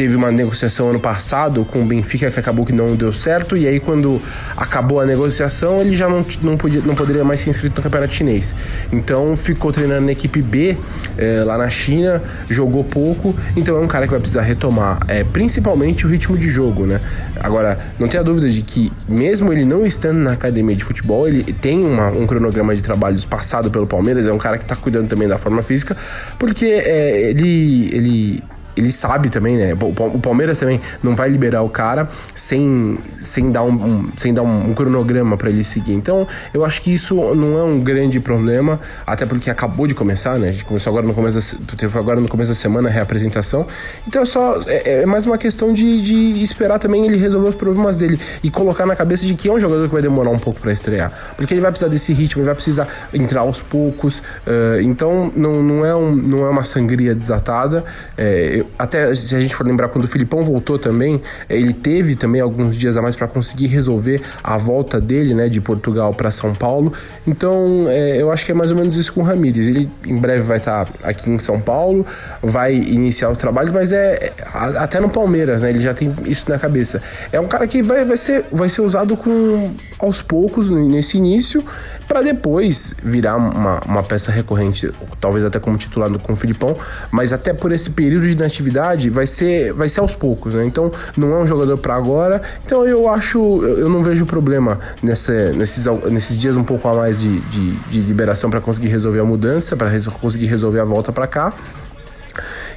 teve 0.00 0.16
uma 0.16 0.32
negociação 0.32 0.88
ano 0.88 0.98
passado 0.98 1.62
com 1.62 1.82
o 1.82 1.84
Benfica 1.84 2.30
que 2.30 2.40
acabou 2.40 2.64
que 2.64 2.72
não 2.72 2.96
deu 2.96 3.12
certo, 3.12 3.54
e 3.54 3.68
aí 3.68 3.78
quando 3.78 4.18
acabou 4.56 4.98
a 4.98 5.04
negociação, 5.04 5.82
ele 5.82 5.94
já 5.94 6.08
não, 6.08 6.24
não, 6.40 6.56
podia, 6.56 6.80
não 6.80 6.94
poderia 6.94 7.22
mais 7.22 7.40
ser 7.40 7.50
inscrito 7.50 7.76
no 7.76 7.82
Campeonato 7.82 8.14
Chinês. 8.14 8.54
Então 8.90 9.36
ficou 9.36 9.70
treinando 9.70 10.06
na 10.06 10.12
equipe 10.12 10.40
B 10.40 10.74
é, 11.18 11.44
lá 11.44 11.58
na 11.58 11.68
China, 11.68 12.22
jogou 12.48 12.82
pouco, 12.82 13.36
então 13.54 13.76
é 13.76 13.80
um 13.80 13.86
cara 13.86 14.06
que 14.06 14.12
vai 14.12 14.20
precisar 14.20 14.40
retomar, 14.40 15.00
é, 15.06 15.22
principalmente 15.22 16.06
o 16.06 16.08
ritmo 16.08 16.38
de 16.38 16.48
jogo, 16.48 16.86
né? 16.86 16.98
Agora, 17.38 17.78
não 17.98 18.08
tenha 18.08 18.24
dúvida 18.24 18.48
de 18.48 18.62
que, 18.62 18.90
mesmo 19.06 19.52
ele 19.52 19.66
não 19.66 19.84
estando 19.84 20.16
na 20.16 20.32
academia 20.32 20.74
de 20.74 20.82
futebol, 20.82 21.28
ele 21.28 21.52
tem 21.52 21.78
uma, 21.84 22.08
um 22.08 22.26
cronograma 22.26 22.74
de 22.74 22.80
trabalhos 22.80 23.26
passado 23.26 23.70
pelo 23.70 23.86
Palmeiras, 23.86 24.26
é 24.26 24.32
um 24.32 24.38
cara 24.38 24.56
que 24.56 24.64
está 24.64 24.76
cuidando 24.76 25.08
também 25.08 25.28
da 25.28 25.36
forma 25.36 25.62
física, 25.62 25.94
porque 26.38 26.64
é, 26.64 27.32
ele, 27.32 27.90
ele 27.92 28.42
ele 28.76 28.92
sabe 28.92 29.28
também, 29.28 29.56
né? 29.56 29.74
O 29.74 30.18
Palmeiras 30.18 30.58
também 30.58 30.80
não 31.02 31.14
vai 31.14 31.28
liberar 31.28 31.62
o 31.62 31.68
cara 31.68 32.08
sem, 32.34 32.98
sem 33.12 33.50
dar, 33.50 33.62
um, 33.62 33.72
um 33.72 34.08
sem 34.16 34.32
dar 34.32 34.42
um, 34.42 34.70
um 34.70 34.74
cronograma 34.74 35.36
para 35.36 35.50
ele 35.50 35.64
seguir. 35.64 35.92
Então, 35.92 36.26
eu 36.52 36.64
acho 36.64 36.82
que 36.82 36.92
isso 36.92 37.14
não 37.34 37.58
é 37.58 37.62
um 37.62 37.80
grande 37.80 38.20
problema, 38.20 38.80
até 39.06 39.26
porque 39.26 39.50
acabou 39.50 39.86
de 39.86 39.94
começar, 39.94 40.38
né? 40.38 40.48
A 40.48 40.52
gente 40.52 40.64
começou 40.64 40.90
agora 40.90 41.06
no 41.06 41.14
começo 41.14 41.58
da, 41.58 41.98
agora 41.98 42.20
no 42.20 42.28
começo 42.28 42.50
da 42.50 42.54
semana 42.54 42.88
a 42.88 42.92
reapresentação. 42.92 43.66
Então, 44.06 44.22
é 44.22 44.24
só 44.24 44.60
é, 44.66 45.02
é 45.02 45.06
mais 45.06 45.26
uma 45.26 45.38
questão 45.38 45.72
de, 45.72 46.00
de 46.02 46.42
esperar 46.42 46.78
também 46.78 47.06
ele 47.06 47.16
resolver 47.16 47.48
os 47.48 47.54
problemas 47.54 47.96
dele 47.96 48.18
e 48.42 48.50
colocar 48.50 48.86
na 48.86 48.96
cabeça 48.96 49.26
de 49.26 49.34
que 49.34 49.48
é 49.48 49.52
um 49.52 49.60
jogador 49.60 49.86
que 49.86 49.92
vai 49.92 50.02
demorar 50.02 50.30
um 50.30 50.38
pouco 50.38 50.60
para 50.60 50.72
estrear, 50.72 51.12
porque 51.36 51.54
ele 51.54 51.60
vai 51.60 51.70
precisar 51.70 51.88
desse 51.88 52.12
ritmo, 52.12 52.40
ele 52.40 52.46
vai 52.46 52.54
precisar 52.54 52.88
entrar 53.12 53.40
aos 53.40 53.60
poucos. 53.60 54.20
Uh, 54.46 54.80
então, 54.82 55.30
não, 55.34 55.62
não, 55.62 55.84
é 55.84 55.94
um, 55.94 56.14
não 56.14 56.44
é 56.44 56.50
uma 56.50 56.64
sangria 56.64 57.14
desatada. 57.14 57.84
É, 58.16 58.64
até 58.78 59.14
se 59.14 59.34
a 59.34 59.40
gente 59.40 59.54
for 59.54 59.66
lembrar 59.66 59.88
quando 59.88 60.04
o 60.04 60.08
Filipão 60.08 60.44
voltou 60.44 60.78
também, 60.78 61.20
ele 61.48 61.72
teve 61.72 62.14
também 62.16 62.40
alguns 62.40 62.76
dias 62.76 62.96
a 62.96 63.02
mais 63.02 63.14
para 63.14 63.28
conseguir 63.28 63.66
resolver 63.66 64.20
a 64.42 64.56
volta 64.56 65.00
dele, 65.00 65.34
né, 65.34 65.48
de 65.48 65.60
Portugal 65.60 66.14
para 66.14 66.30
São 66.30 66.54
Paulo. 66.54 66.92
Então, 67.26 67.86
é, 67.88 68.20
eu 68.20 68.30
acho 68.30 68.44
que 68.46 68.52
é 68.52 68.54
mais 68.54 68.70
ou 68.70 68.76
menos 68.76 68.96
isso 68.96 69.12
com 69.12 69.20
o 69.20 69.24
Ramires. 69.24 69.68
Ele 69.68 69.88
em 70.06 70.18
breve 70.18 70.42
vai 70.42 70.58
estar 70.58 70.86
tá 70.86 71.08
aqui 71.08 71.30
em 71.30 71.38
São 71.38 71.60
Paulo, 71.60 72.04
vai 72.42 72.74
iniciar 72.74 73.30
os 73.30 73.38
trabalhos, 73.38 73.72
mas 73.72 73.92
é, 73.92 74.32
até 74.54 75.00
no 75.00 75.08
Palmeiras, 75.08 75.62
né? 75.62 75.70
Ele 75.70 75.80
já 75.80 75.94
tem 75.94 76.14
isso 76.26 76.48
na 76.48 76.58
cabeça. 76.58 77.02
É 77.32 77.40
um 77.40 77.48
cara 77.48 77.66
que 77.66 77.82
vai, 77.82 78.04
vai, 78.04 78.16
ser, 78.16 78.44
vai 78.50 78.68
ser 78.68 78.82
usado 78.82 79.16
com 79.16 79.70
aos 79.98 80.22
poucos 80.22 80.70
nesse 80.70 81.18
início, 81.18 81.62
para 82.08 82.22
depois 82.22 82.94
virar 83.02 83.36
uma, 83.36 83.80
uma 83.80 84.02
peça 84.02 84.32
recorrente, 84.32 84.90
talvez 85.20 85.44
até 85.44 85.58
como 85.58 85.76
titular 85.76 86.10
com 86.18 86.32
o 86.32 86.36
Filipão, 86.36 86.76
mas 87.10 87.32
até 87.32 87.52
por 87.52 87.70
esse 87.70 87.90
período 87.90 88.26
de 88.26 88.34
inatividade 88.50 89.08
vai 89.08 89.26
ser, 89.26 89.72
vai 89.72 89.88
ser 89.88 90.00
aos 90.00 90.14
poucos, 90.14 90.52
né? 90.54 90.64
Então 90.64 90.92
não 91.16 91.32
é 91.32 91.38
um 91.38 91.46
jogador 91.46 91.78
para 91.78 91.94
agora. 91.94 92.42
Então 92.64 92.86
eu 92.86 93.08
acho, 93.08 93.38
eu 93.64 93.88
não 93.88 94.02
vejo 94.02 94.26
problema 94.26 94.78
nessa, 95.02 95.52
nesses, 95.52 95.86
nesses 96.10 96.36
dias 96.36 96.56
um 96.56 96.64
pouco 96.64 96.86
a 96.88 96.94
mais 96.94 97.20
de, 97.20 97.40
de, 97.42 97.76
de 97.76 98.00
liberação 98.00 98.50
para 98.50 98.60
conseguir 98.60 98.88
resolver 98.88 99.20
a 99.20 99.24
mudança, 99.24 99.76
para 99.76 99.88
conseguir 100.20 100.46
resolver 100.46 100.80
a 100.80 100.84
volta 100.84 101.12
para 101.12 101.26
cá. 101.26 101.52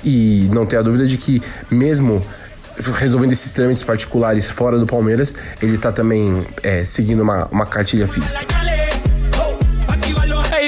E 0.03 0.49
não 0.51 0.65
ter 0.65 0.77
a 0.77 0.81
dúvida 0.81 1.07
de 1.07 1.17
que 1.17 1.41
mesmo 1.71 2.23
resolvendo 2.95 3.31
esses 3.31 3.51
trâmites 3.51 3.83
particulares 3.83 4.49
fora 4.49 4.77
do 4.77 4.85
Palmeiras, 4.85 5.35
ele 5.61 5.77
tá 5.77 5.91
também 5.91 6.45
é, 6.61 6.83
seguindo 6.83 7.21
uma, 7.21 7.47
uma 7.51 7.65
cartilha 7.65 8.07
física 8.07 8.72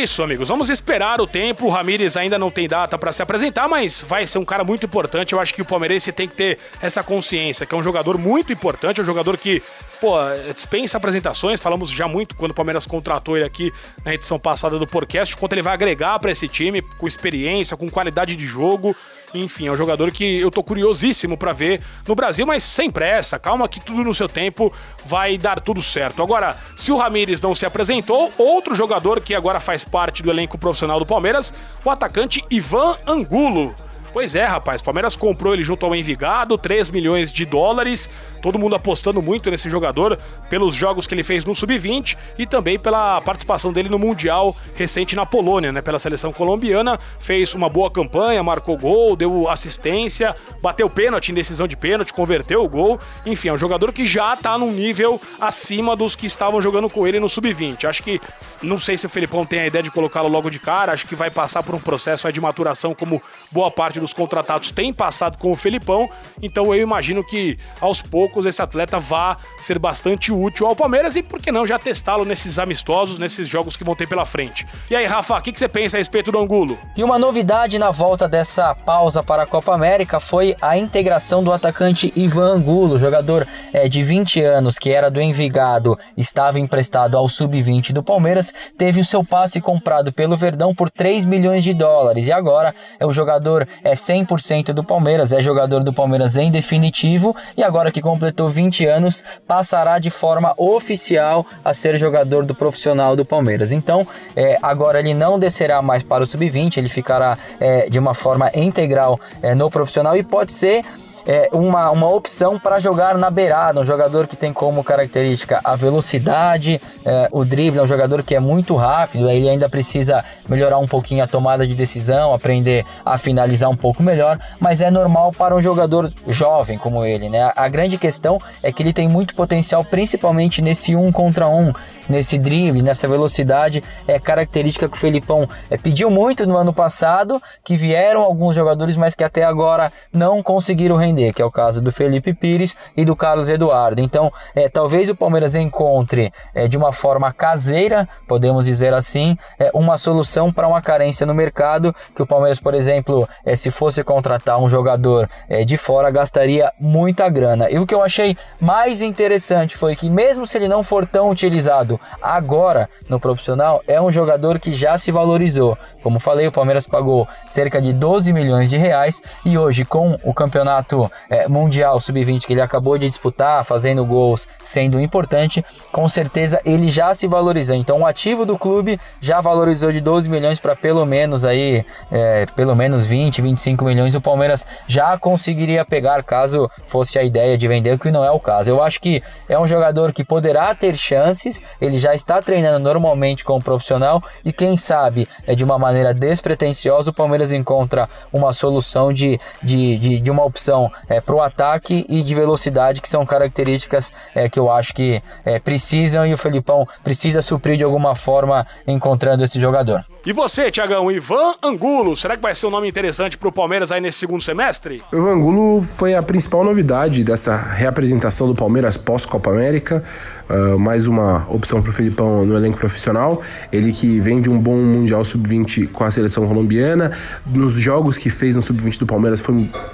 isso, 0.06 0.22
amigos. 0.22 0.50
Vamos 0.50 0.70
esperar 0.70 1.20
o 1.20 1.26
tempo. 1.26 1.66
O 1.66 1.70
Ramires 1.70 2.16
ainda 2.16 2.38
não 2.38 2.52
tem 2.52 2.68
data 2.68 2.96
para 2.96 3.12
se 3.12 3.24
apresentar, 3.24 3.68
mas 3.68 4.02
vai 4.02 4.28
ser 4.28 4.38
um 4.38 4.46
cara 4.46 4.64
muito 4.64 4.86
importante. 4.86 5.34
Eu 5.34 5.40
acho 5.40 5.52
que 5.52 5.64
o 5.64 5.66
palmeirense 5.66 6.12
tem 6.12 6.28
que 6.28 6.36
ter 6.36 6.60
essa 6.80 7.04
consciência, 7.04 7.66
que 7.66 7.74
é 7.74 7.78
um 7.78 7.82
jogador 7.82 8.16
muito 8.18 8.54
importante, 8.54 9.00
é 9.00 9.04
um 9.04 9.06
jogador 9.06 9.36
que, 9.36 9.64
pô, 10.00 10.16
dispensa 10.54 10.98
apresentações. 10.98 11.60
Falamos 11.60 11.90
já 11.90 12.08
muito 12.08 12.36
quando 12.36 12.52
o 12.52 12.54
Palmeiras 12.54 12.86
contratou 12.86 13.36
ele 13.36 13.46
aqui 13.46 13.74
na 14.06 14.14
edição 14.14 14.38
passada 14.38 14.78
do 14.78 14.86
podcast, 14.86 15.36
quanto 15.36 15.54
ele 15.54 15.64
vai 15.64 15.74
agregar 15.74 16.20
para 16.20 16.32
esse 16.32 16.48
time 16.48 16.84
com 16.84 17.08
experiência, 17.08 17.76
com 17.76 17.90
qualidade 17.90 18.36
de 18.36 18.46
jogo. 18.46 18.96
Enfim, 19.34 19.68
é 19.68 19.72
um 19.72 19.78
jogador 19.78 20.12
que 20.12 20.40
eu 20.40 20.50
tô 20.50 20.64
curiosíssimo 20.64 21.38
para 21.38 21.52
ver 21.52 21.82
no 22.08 22.16
Brasil, 22.16 22.46
mas 22.46 22.64
sem 22.64 22.90
pressa, 22.90 23.38
calma 23.38 23.68
que 23.68 23.80
tudo 23.80 24.04
no 24.04 24.14
seu 24.14 24.30
tempo 24.30 24.72
vai 25.06 25.38
dar 25.38 25.60
tudo 25.60 25.82
certo. 25.82 26.24
Agora, 26.24 26.58
se 26.76 26.92
o 26.92 26.98
Ramires 26.98 27.42
não 27.42 27.54
se 27.54 27.66
apresentou, 27.66 28.32
outro 28.38 28.76
jogador 28.76 29.20
que 29.20 29.36
agora 29.36 29.60
faz 29.60 29.84
parte 29.84 30.24
do 30.24 30.30
elenco 30.30 30.58
profissional 30.58 31.00
do 31.00 31.06
Palmeiras, 31.06 31.54
o 31.84 31.90
atacante 31.90 32.44
Ivan 32.50 32.98
Angulo. 33.06 33.76
Pois 34.16 34.34
é, 34.34 34.46
rapaz. 34.46 34.82
Palmeiras 34.82 35.14
comprou 35.18 35.54
ele 35.54 35.62
junto 35.62 35.86
ao 35.86 35.94
Envigado, 35.94 36.58
3 36.58 36.90
milhões 36.90 37.34
de 37.34 37.44
dólares. 37.46 38.10
Todo 38.42 38.58
mundo 38.58 38.74
apostando 38.74 39.22
muito 39.22 39.52
nesse 39.52 39.70
jogador 39.70 40.18
pelos 40.50 40.74
jogos 40.74 41.06
que 41.06 41.14
ele 41.14 41.22
fez 41.22 41.44
no 41.44 41.54
Sub-20 41.54 42.16
e 42.38 42.48
também 42.48 42.80
pela 42.80 43.20
participação 43.20 43.74
dele 43.74 43.90
no 43.90 44.00
Mundial 44.00 44.56
recente 44.74 45.18
na 45.18 45.26
Polônia, 45.26 45.74
né? 45.74 45.82
Pela 45.82 46.00
seleção 46.00 46.32
colombiana. 46.32 46.98
Fez 47.20 47.54
uma 47.56 47.68
boa 47.68 47.92
campanha, 47.92 48.42
marcou 48.42 48.78
gol, 48.78 49.18
deu 49.18 49.50
assistência, 49.50 50.34
bateu 50.62 50.90
pênalti 50.90 51.34
em 51.34 51.36
decisão 51.36 51.68
de 51.68 51.76
pênalti, 51.76 52.14
converteu 52.14 52.64
o 52.64 52.70
gol. 52.70 52.98
Enfim, 53.26 53.50
é 53.50 53.54
um 53.54 53.58
jogador 53.58 53.92
que 53.92 54.06
já 54.06 54.34
tá 54.38 54.58
num 54.58 54.72
nível 54.72 55.22
acima 55.42 55.94
dos 55.94 56.16
que 56.16 56.26
estavam 56.26 56.62
jogando 56.62 56.90
com 56.90 57.06
ele 57.06 57.20
no 57.20 57.28
Sub-20. 57.28 57.84
Acho 57.84 58.02
que 58.02 58.22
não 58.62 58.80
sei 58.80 58.98
se 58.98 59.06
o 59.06 59.10
Felipão 59.10 59.46
tem 59.46 59.60
a 59.60 59.68
ideia 59.68 59.84
de 59.84 59.92
colocá-lo 59.92 60.30
logo 60.30 60.50
de 60.50 60.58
cara, 60.58 60.94
acho 60.94 61.06
que 61.06 61.16
vai 61.16 61.30
passar 61.30 61.62
por 61.64 61.76
um 61.76 61.80
processo 61.80 62.32
de 62.32 62.40
maturação 62.40 62.96
como 62.96 63.22
boa 63.52 63.70
parte 63.70 64.05
dos 64.06 64.14
contratados 64.14 64.72
tem 64.72 64.94
passado 64.94 65.38
com 65.38 65.52
o 65.52 65.56
Felipão, 65.56 66.08
então 66.42 66.74
eu 66.74 66.82
imagino 66.82 67.24
que 67.24 67.58
aos 67.82 68.02
poucos 68.02 68.46
esse 68.46 68.62
atleta 68.62 69.00
vá 69.00 69.38
ser 69.58 69.80
bastante 69.80 70.32
útil 70.32 70.68
ao 70.68 70.76
Palmeiras 70.76 71.16
e 71.16 71.24
por 71.24 71.42
que 71.42 71.52
não 71.52 71.66
já 71.66 71.80
testá-lo 71.80 72.24
nesses 72.24 72.60
amistosos, 72.60 73.18
nesses 73.18 73.50
jogos 73.50 73.76
que 73.76 73.84
vão 73.84 73.96
ter 73.96 74.08
pela 74.08 74.26
frente. 74.26 74.66
E 74.90 74.96
aí, 74.96 75.06
Rafa, 75.06 75.38
o 75.38 75.42
que, 75.42 75.52
que 75.52 75.60
você 75.60 75.68
pensa 75.68 75.98
a 75.98 76.00
respeito 76.00 76.32
do 76.32 76.38
Angulo? 76.38 76.78
E 76.96 77.04
uma 77.04 77.18
novidade 77.18 77.80
na 77.80 77.90
volta 77.90 78.28
dessa 78.28 78.76
pausa 78.76 79.24
para 79.24 79.44
a 79.44 79.48
Copa 79.48 79.74
América 79.74 80.20
foi 80.20 80.56
a 80.62 80.78
integração 80.78 81.44
do 81.44 81.52
atacante 81.52 82.14
Ivan 82.16 82.56
Angulo, 82.56 83.00
jogador 83.00 83.48
é, 83.74 83.90
de 83.90 84.04
20 84.04 84.42
anos 84.42 84.78
que 84.78 84.92
era 84.92 85.10
do 85.10 85.20
Envigado, 85.20 85.98
estava 86.16 86.60
emprestado 86.60 87.18
ao 87.18 87.28
Sub-20 87.28 87.92
do 87.92 88.04
Palmeiras 88.04 88.54
teve 88.78 89.00
o 89.00 89.06
seu 89.06 89.24
passe 89.24 89.60
comprado 89.60 90.12
pelo 90.12 90.36
Verdão 90.36 90.76
por 90.76 90.90
3 90.90 91.26
milhões 91.26 91.64
de 91.64 91.74
dólares 91.74 92.28
e 92.28 92.32
agora 92.32 92.76
é 93.00 93.06
o 93.06 93.12
jogador 93.12 93.68
é 93.84 93.95
100% 93.96 94.74
do 94.74 94.84
Palmeiras, 94.84 95.34
é 95.34 95.42
jogador 95.42 95.84
do 95.84 95.92
Palmeiras 95.92 96.38
em 96.38 96.52
definitivo 96.52 97.36
e 97.58 97.64
agora 97.64 97.92
que 97.92 98.02
completou 98.02 98.50
20 98.50 98.86
anos 98.86 99.24
passará 99.48 100.00
de 100.00 100.10
forma 100.10 100.54
oficial 100.58 101.46
a 101.64 101.74
ser 101.74 101.98
jogador 101.98 102.46
do 102.46 102.54
profissional 102.54 103.16
do 103.16 103.26
Palmeiras. 103.26 103.72
Então, 103.72 104.08
é, 104.36 104.58
agora 104.62 105.00
ele 105.00 105.14
não 105.14 105.40
descerá 105.40 105.82
mais 105.82 106.04
para 106.04 106.24
o 106.24 106.28
sub-20, 106.28 106.78
ele 106.78 106.90
ficará 106.90 107.38
é, 107.60 107.90
de 107.90 107.98
uma 107.98 108.14
forma 108.14 108.52
integral 108.54 109.20
é, 109.42 109.56
no 109.56 109.70
profissional 109.70 110.16
e 110.16 110.24
pode 110.24 110.52
ser 110.52 110.84
é, 111.26 111.50
uma, 111.52 111.90
uma 111.92 112.10
opção 112.10 112.60
para 112.60 112.80
jogar 112.80 113.18
na 113.18 113.30
beirada, 113.30 113.82
um 113.82 113.86
jogador 113.86 114.28
que 114.28 114.36
tem 114.36 114.54
como 114.54 114.84
característica 114.84 115.60
a 115.64 115.76
velocidade, 115.76 116.80
é, 117.06 117.28
o 117.32 117.44
drible, 117.44 117.80
é 117.80 117.84
um 117.84 117.88
jogador 117.88 118.24
que 118.24 118.36
é 118.36 118.40
muito 118.40 118.76
rápido, 118.76 119.30
ele 119.30 119.50
ainda 119.50 119.68
precisa 119.68 120.24
melhorar 120.48 120.78
um 120.78 120.88
pouquinho 120.88 121.24
a 121.24 121.28
tomada 121.28 121.68
de 121.68 121.74
decisão, 121.74 122.34
aprender 122.34 122.86
a 123.04 123.18
finalizar 123.18 123.70
um 123.70 123.76
pouco 123.76 124.04
melhor, 124.04 124.40
mas 124.60 124.82
é 124.82 124.92
normal 124.92 125.32
para 125.32 125.56
um 125.56 125.62
jogador 125.62 126.12
jovem 126.28 126.78
como 126.78 127.04
ele, 127.04 127.30
né? 127.30 127.52
A 127.56 127.68
grande 127.68 127.98
questão 127.98 128.40
é 128.62 128.72
que 128.72 128.84
ele 128.84 128.94
tem 128.94 129.08
muito 129.08 129.34
potencial, 129.36 129.84
principalmente 129.84 130.62
nesse 130.62 130.96
um 130.96 131.12
contra 131.12 131.48
um, 131.48 131.74
nesse 132.08 132.38
drible, 132.38 132.82
nessa 132.82 133.08
velocidade, 133.08 133.84
é 134.08 134.20
característica 134.20 134.88
que 134.88 134.96
o 134.96 135.00
Felipão 135.00 135.50
é, 135.70 135.78
pediu 135.78 136.10
muito 136.10 136.46
no 136.46 136.56
ano 136.56 136.74
passado, 136.74 137.42
que 137.64 137.76
vieram 137.76 138.22
alguns 138.22 138.56
jogadores, 138.56 138.96
mas 138.96 139.16
que 139.16 139.24
até 139.24 139.44
agora 139.44 139.92
não 140.14 140.44
conseguiram 140.44 140.96
render 140.96 141.15
que 141.34 141.42
é 141.42 141.46
o 141.46 141.52
caso 141.52 141.82
do 141.82 141.92
Felipe 141.92 142.34
Pires 142.34 142.76
e 142.96 143.06
do 143.06 143.16
Carlos 143.16 143.50
Eduardo. 143.50 144.02
Então, 144.02 144.32
é, 144.56 144.70
talvez 144.70 145.10
o 145.10 145.16
Palmeiras 145.16 145.56
encontre 145.56 146.32
é, 146.54 146.68
de 146.68 146.78
uma 146.78 146.92
forma 146.92 147.32
caseira, 147.32 148.08
podemos 148.28 148.66
dizer 148.66 148.94
assim, 148.94 149.38
é, 149.60 149.72
uma 149.74 149.98
solução 149.98 150.52
para 150.52 150.68
uma 150.68 150.82
carência 150.82 151.26
no 151.26 151.34
mercado, 151.34 151.96
que 152.16 152.22
o 152.22 152.26
Palmeiras, 152.26 152.60
por 152.60 152.74
exemplo, 152.74 153.28
é, 153.46 153.56
se 153.56 153.72
fosse 153.72 154.04
contratar 154.04 154.60
um 154.60 154.70
jogador 154.70 155.30
é, 155.50 155.64
de 155.64 155.78
fora, 155.78 156.10
gastaria 156.10 156.72
muita 156.80 157.30
grana. 157.30 157.70
E 157.70 157.80
o 157.80 157.86
que 157.86 157.96
eu 157.96 158.04
achei 158.04 158.38
mais 158.60 159.02
interessante 159.02 159.76
foi 159.76 159.96
que, 159.96 160.10
mesmo 160.10 160.46
se 160.46 160.58
ele 160.58 160.68
não 160.68 160.84
for 160.84 161.06
tão 161.06 161.30
utilizado 161.30 162.00
agora 162.22 162.90
no 163.10 163.20
profissional, 163.20 163.82
é 163.88 164.02
um 164.02 164.12
jogador 164.12 164.60
que 164.60 164.74
já 164.74 164.98
se 164.98 165.12
valorizou. 165.12 165.78
Como 166.02 166.20
falei, 166.20 166.48
o 166.48 166.52
Palmeiras 166.52 166.88
pagou 166.88 167.28
cerca 167.48 167.82
de 167.82 167.94
12 167.94 168.32
milhões 168.34 168.70
de 168.70 168.78
reais 168.78 169.22
e 169.46 169.58
hoje, 169.58 169.86
com 169.86 170.18
o 170.24 170.34
campeonato 170.34 171.05
é, 171.30 171.48
mundial 171.48 172.00
sub-20 172.00 172.46
que 172.46 172.54
ele 172.54 172.62
acabou 172.62 172.98
de 172.98 173.08
disputar, 173.08 173.64
fazendo 173.64 174.06
gols, 174.06 174.48
sendo 174.64 175.00
importante, 175.00 175.64
com 175.92 176.08
certeza 176.08 176.60
ele 176.66 176.90
já 176.90 177.14
se 177.14 177.28
valorizou. 177.28 177.76
Então, 177.76 178.02
o 178.02 178.06
ativo 178.06 178.46
do 178.46 178.58
clube 178.58 179.00
já 179.20 179.42
valorizou 179.42 179.92
de 179.92 180.02
12 180.02 180.30
milhões 180.30 180.60
para 180.60 180.76
pelo 180.76 181.06
menos 181.06 181.46
aí, 181.46 181.86
é, 182.12 182.46
pelo 182.56 182.76
menos 182.76 183.06
20, 183.06 183.42
25 183.42 183.86
milhões. 183.86 184.16
O 184.16 184.22
Palmeiras 184.22 184.66
já 184.88 185.18
conseguiria 185.18 185.84
pegar 185.86 186.24
caso 186.24 186.70
fosse 186.86 187.18
a 187.18 187.24
ideia 187.24 187.58
de 187.58 187.68
vender, 187.68 187.94
o 187.94 188.00
que 188.00 188.12
não 188.12 188.24
é 188.24 188.32
o 188.32 188.40
caso. 188.40 188.70
Eu 188.70 188.84
acho 188.84 189.00
que 189.00 189.22
é 189.48 189.58
um 189.58 189.68
jogador 189.68 190.14
que 190.14 190.24
poderá 190.24 190.74
ter 190.76 190.96
chances, 190.96 191.62
ele 191.80 191.98
já 191.98 192.14
está 192.14 192.42
treinando 192.42 192.80
normalmente 192.80 193.44
como 193.44 193.62
profissional 193.62 194.22
e 194.44 194.52
quem 194.52 194.78
sabe 194.78 195.28
é 195.46 195.56
de 195.56 195.64
uma 195.64 195.78
maneira 195.78 196.14
despretensiosa 196.14 197.10
o 197.10 197.14
Palmeiras 197.14 197.52
encontra 197.52 198.10
uma 198.32 198.52
solução 198.54 199.12
de, 199.12 199.40
de, 199.62 199.98
de, 199.98 200.20
de 200.20 200.32
uma 200.32 200.44
opção 200.44 200.92
é, 201.08 201.20
para 201.22 201.36
o 201.36 201.42
ataque 201.42 202.06
e 202.10 202.22
de 202.22 202.36
velocidade, 202.36 203.02
que 203.02 203.10
são 203.10 203.26
características 203.26 204.12
é, 204.34 204.50
que 204.50 204.60
eu 204.60 204.72
acho 204.72 204.94
que 204.94 205.22
é, 205.44 205.60
precisam 205.60 206.26
e 206.26 206.34
o 206.34 206.38
Felipão 206.38 206.88
precisa 207.04 207.42
suprir 207.42 207.78
de 207.78 207.84
alguma 207.84 208.16
forma 208.16 208.66
encontrando 208.88 209.44
esse 209.44 209.60
jogador. 209.60 210.06
E 210.26 210.34
você, 210.34 210.72
Tiagão, 210.72 211.12
Ivan 211.12 211.54
Angulo, 211.62 212.16
será 212.16 212.36
que 212.36 212.42
vai 212.42 212.56
ser 212.56 212.66
um 212.66 212.72
nome 212.72 212.90
interessante 212.90 213.38
para 213.38 213.48
o 213.48 213.52
Palmeiras 213.52 213.92
aí 213.92 214.02
nesse 214.02 214.18
segundo 214.18 214.42
semestre? 214.42 215.04
O 215.12 215.18
Ivan 215.18 215.34
Angulo 215.34 215.84
foi 215.84 216.16
a 216.16 216.24
principal 216.24 216.64
novidade 216.64 217.24
dessa 217.24 217.56
reapresentação 217.56 218.48
do 218.48 218.56
Palmeiras 218.56 218.98
pós-Copa 218.98 219.52
América. 219.52 220.04
Uh, 220.50 220.80
mais 220.80 221.06
uma 221.06 221.48
opção 221.50 221.80
para 221.80 221.90
o 221.92 221.94
Felipão 221.94 222.44
no 222.44 222.56
elenco 222.56 222.76
profissional. 222.76 223.40
Ele 223.72 223.92
que 223.92 224.20
vem 224.20 224.42
de 224.42 224.50
um 224.50 224.60
bom 224.60 224.78
Mundial 224.78 225.24
Sub-20 225.24 225.90
com 225.90 226.04
a 226.04 226.10
seleção 226.10 226.48
colombiana. 226.48 227.12
Nos 227.46 227.76
jogos 227.76 228.18
que 228.18 228.32
fez 228.32 228.56
no 228.56 228.64
Sub-20 228.64 228.98
do 228.98 229.06
Palmeiras 229.06 229.44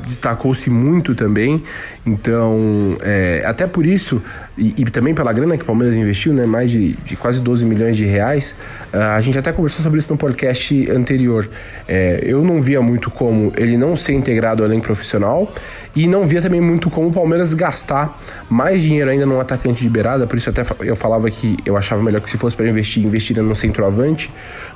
destacou-se 0.06 0.70
muito 0.70 1.14
também. 1.14 1.62
Então, 2.06 2.98
é, 3.02 3.44
até 3.46 3.68
por 3.68 3.86
isso, 3.86 4.22
e, 4.58 4.74
e, 4.78 4.86
também 4.86 5.14
pela 5.14 5.32
grana 5.34 5.58
que 5.58 5.64
o 5.64 5.66
Palmeiras 5.66 5.98
investiu, 5.98 6.34
né, 6.34 6.46
mais 6.46 6.70
de, 6.72 6.94
de 6.94 7.16
quase 7.16 7.42
12 7.42 7.66
milhões 7.66 7.96
de 7.98 8.06
reais, 8.06 8.56
uh, 8.94 8.98
a 8.98 9.22
gente 9.22 9.38
até 9.38 9.52
conversou 9.52 9.84
sobre 9.84 10.00
isso 10.00 10.12
no 10.12 10.21
podcast 10.22 10.92
anterior. 10.92 11.50
É, 11.88 12.20
eu 12.24 12.44
não 12.44 12.62
via 12.62 12.80
muito 12.80 13.10
como 13.10 13.52
ele 13.58 13.76
não 13.76 13.96
ser 13.96 14.14
integrado 14.14 14.62
ao 14.62 14.70
elenco 14.70 14.86
profissional 14.86 15.52
e 15.96 16.08
não 16.08 16.26
via 16.26 16.42
também 16.42 16.62
muito 16.62 16.90
como 16.90 17.08
o 17.08 17.12
Palmeiras 17.12 17.54
gastar 17.54 18.20
mais 18.50 18.82
dinheiro 18.82 19.10
ainda 19.10 19.26
num 19.26 19.40
atacante 19.40 19.82
de 19.82 19.90
beirada, 19.90 20.26
por 20.26 20.38
isso 20.38 20.50
até 20.50 20.64
eu 20.82 20.96
falava 20.96 21.30
que 21.30 21.58
eu 21.66 21.78
achava 21.78 22.02
melhor 22.02 22.22
que 22.22 22.30
se 22.30 22.38
fosse 22.38 22.56
para 22.56 22.68
investir, 22.68 23.04
investir 23.04 23.42
no 23.42 23.56
centroavante, 23.56 24.32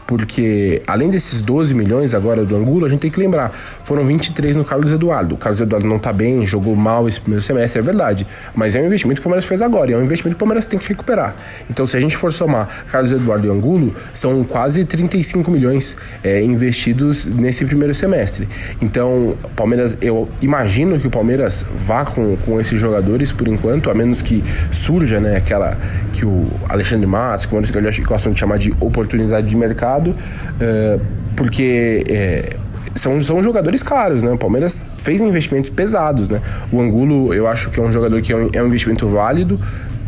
porque 0.05 0.81
além 0.85 1.09
desses 1.09 1.41
12 1.41 1.73
milhões 1.73 2.13
agora 2.13 2.43
do 2.45 2.55
Angulo, 2.55 2.85
a 2.85 2.89
gente 2.89 2.99
tem 2.99 3.11
que 3.11 3.19
lembrar, 3.19 3.51
foram 3.83 4.05
23 4.05 4.55
no 4.55 4.63
Carlos 4.63 4.91
Eduardo. 4.91 5.35
O 5.35 5.37
Carlos 5.37 5.59
Eduardo 5.59 5.87
não 5.87 5.97
tá 5.97 6.13
bem, 6.13 6.45
jogou 6.45 6.75
mal 6.75 7.07
esse 7.07 7.19
primeiro 7.19 7.43
semestre, 7.43 7.79
é 7.79 7.81
verdade, 7.81 8.27
mas 8.53 8.75
é 8.75 8.81
um 8.81 8.85
investimento 8.85 9.21
que 9.21 9.27
o 9.27 9.29
Palmeiras 9.29 9.45
fez 9.45 9.61
agora, 9.61 9.91
e 9.91 9.93
é 9.93 9.97
um 9.97 10.03
investimento 10.03 10.35
que 10.35 10.43
o 10.43 10.45
Palmeiras 10.45 10.67
tem 10.67 10.77
que 10.77 10.87
recuperar. 10.87 11.35
Então, 11.69 11.85
se 11.85 11.97
a 11.97 11.99
gente 11.99 12.15
for 12.17 12.31
somar 12.31 12.85
Carlos 12.91 13.11
Eduardo 13.11 13.47
e 13.47 13.49
Angulo, 13.49 13.93
são 14.13 14.43
quase 14.43 14.85
35 14.85 15.49
milhões 15.49 15.97
é, 16.23 16.41
investidos 16.41 17.25
nesse 17.25 17.65
primeiro 17.65 17.93
semestre. 17.93 18.47
Então, 18.81 19.35
Palmeiras, 19.55 19.97
eu 20.01 20.27
imagino 20.41 20.99
que 20.99 21.04
que 21.05 21.07
o 21.07 21.11
Palmeiras 21.11 21.63
vá 21.75 22.03
com, 22.03 22.35
com 22.37 22.59
esses 22.59 22.79
jogadores 22.79 23.31
por 23.31 23.47
enquanto, 23.47 23.91
a 23.91 23.93
menos 23.93 24.23
que 24.23 24.43
surja, 24.71 25.19
né, 25.19 25.37
aquela 25.37 25.77
que 26.11 26.25
o 26.25 26.47
Alexandre 26.67 27.05
Matos, 27.05 27.45
como 27.45 27.61
eles 27.61 27.99
gostam 27.99 28.33
de 28.33 28.39
chamar 28.39 28.57
de 28.57 28.73
oportunidade 28.79 29.47
de 29.47 29.55
mercado, 29.55 30.09
uh, 30.09 31.01
porque 31.35 32.03
é, 32.09 32.55
são, 32.95 33.21
são 33.21 33.43
jogadores 33.43 33.83
caros, 33.83 34.23
né? 34.23 34.31
O 34.31 34.37
Palmeiras 34.37 34.85
fez 34.97 35.21
investimentos 35.21 35.69
pesados, 35.69 36.29
né? 36.29 36.41
O 36.71 36.81
Angulo, 36.81 37.33
eu 37.33 37.45
acho 37.45 37.69
que 37.69 37.79
é 37.79 37.83
um 37.83 37.91
jogador 37.91 38.21
que 38.21 38.31
é 38.31 38.35
um, 38.35 38.49
é 38.53 38.63
um 38.63 38.67
investimento 38.67 39.07
válido 39.07 39.59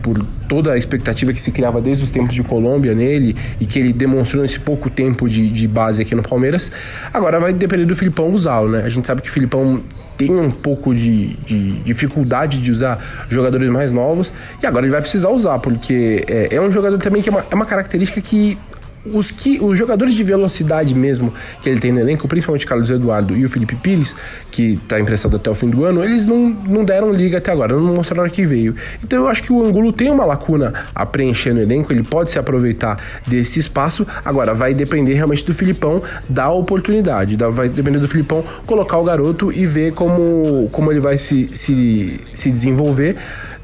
por 0.02 0.26
toda 0.48 0.72
a 0.72 0.78
expectativa 0.78 1.34
que 1.34 1.42
se 1.42 1.52
criava 1.52 1.82
desde 1.82 2.06
os 2.06 2.12
tempos 2.12 2.34
de 2.34 2.42
Colômbia 2.42 2.96
nele 2.96 3.36
e 3.60 3.66
que 3.66 3.78
ele 3.78 3.92
demonstrou 3.92 4.42
nesse 4.42 4.60
pouco 4.60 4.90
tempo 4.90 5.28
de, 5.28 5.50
de 5.52 5.68
base 5.68 6.02
aqui 6.02 6.16
no 6.16 6.24
Palmeiras. 6.24 6.72
Agora 7.14 7.40
vai 7.40 7.52
depender 7.52 7.86
do 7.86 7.96
Filipão 7.96 8.32
usá-lo, 8.32 8.70
né? 8.70 8.84
A 8.84 8.90
gente 8.90 9.06
sabe 9.06 9.22
que 9.22 9.30
o 9.30 9.32
Filipão 9.32 9.84
tem 10.18 10.32
um 10.32 10.50
pouco 10.50 10.94
de, 10.94 11.36
de, 11.38 11.74
dificuldade 11.80 12.62
de 12.62 12.72
usar 12.72 12.98
jogadores 13.30 13.70
mais 13.70 13.92
novos 13.92 14.34
e 14.62 14.66
agora 14.66 14.86
ele 14.86 14.92
vai 14.92 15.02
precisar 15.02 15.30
usar, 15.30 15.60
porque 15.60 16.26
é, 16.28 16.56
é 16.56 16.62
um 16.62 16.72
jogador 16.72 16.98
também 16.98 17.22
que 17.22 17.30
é 17.30 17.32
uma, 17.32 17.46
é 17.50 17.56
uma 17.56 17.66
característica 17.66 18.20
que 18.20 18.58
os, 19.06 19.32
que, 19.32 19.60
os 19.62 19.78
jogadores 19.78 20.14
de 20.14 20.24
velocidade 20.24 20.94
mesmo 20.94 21.34
que 21.62 21.70
ele 21.70 21.80
tem 21.80 21.92
no 21.92 22.00
elenco, 22.00 22.28
principalmente 22.28 22.66
Carlos 22.66 22.90
Eduardo 22.90 23.36
e 23.36 23.46
o 23.46 23.50
Felipe 23.50 23.76
Pires, 23.76 24.16
que 24.52 24.74
está 24.74 25.00
emprestado 25.00 25.36
até 25.36 25.50
o 25.50 25.56
fim 25.56 25.70
do 25.70 25.84
ano, 25.86 26.04
eles 26.04 26.28
não, 26.28 26.50
não 26.50 26.84
deram 26.84 27.12
liga 27.12 27.38
até 27.38 27.52
agora, 27.52 27.76
não 27.76 27.96
mostraram 27.96 28.30
que 28.30 28.46
veio. 28.46 28.76
Então 29.04 29.24
eu 29.24 29.28
acho 29.28 29.44
que 29.44 29.52
o 29.52 29.64
Angulo 29.64 29.92
tem 29.92 30.10
uma 30.10 30.26
lacuna 30.26 30.74
a 30.94 31.06
preencher 31.06 31.54
no 31.54 31.62
elenco, 31.62 31.92
ele 31.92 32.04
pode 32.04 32.32
se 32.32 32.40
aproveitar 32.40 32.98
desse 33.26 33.60
espaço. 33.60 34.06
Agora 34.24 34.54
vai 34.54 34.74
depender 34.74 35.14
realmente 35.14 35.46
do 35.46 35.54
Filipão 35.54 36.02
dar 36.28 36.52
oportunidade, 36.52 37.38
vai 37.52 37.70
depender 37.70 38.00
do 38.00 38.08
Filipão 38.08 38.44
colocar 38.66 38.98
o 38.98 39.04
garoto 39.04 39.52
e 39.52 39.66
ver 39.66 39.94
como, 39.94 40.70
como 40.72 40.92
ele 40.92 41.00
vai 41.00 41.18
se, 41.18 41.50
se, 41.54 42.20
se 42.34 42.52
desenvolver 42.52 43.18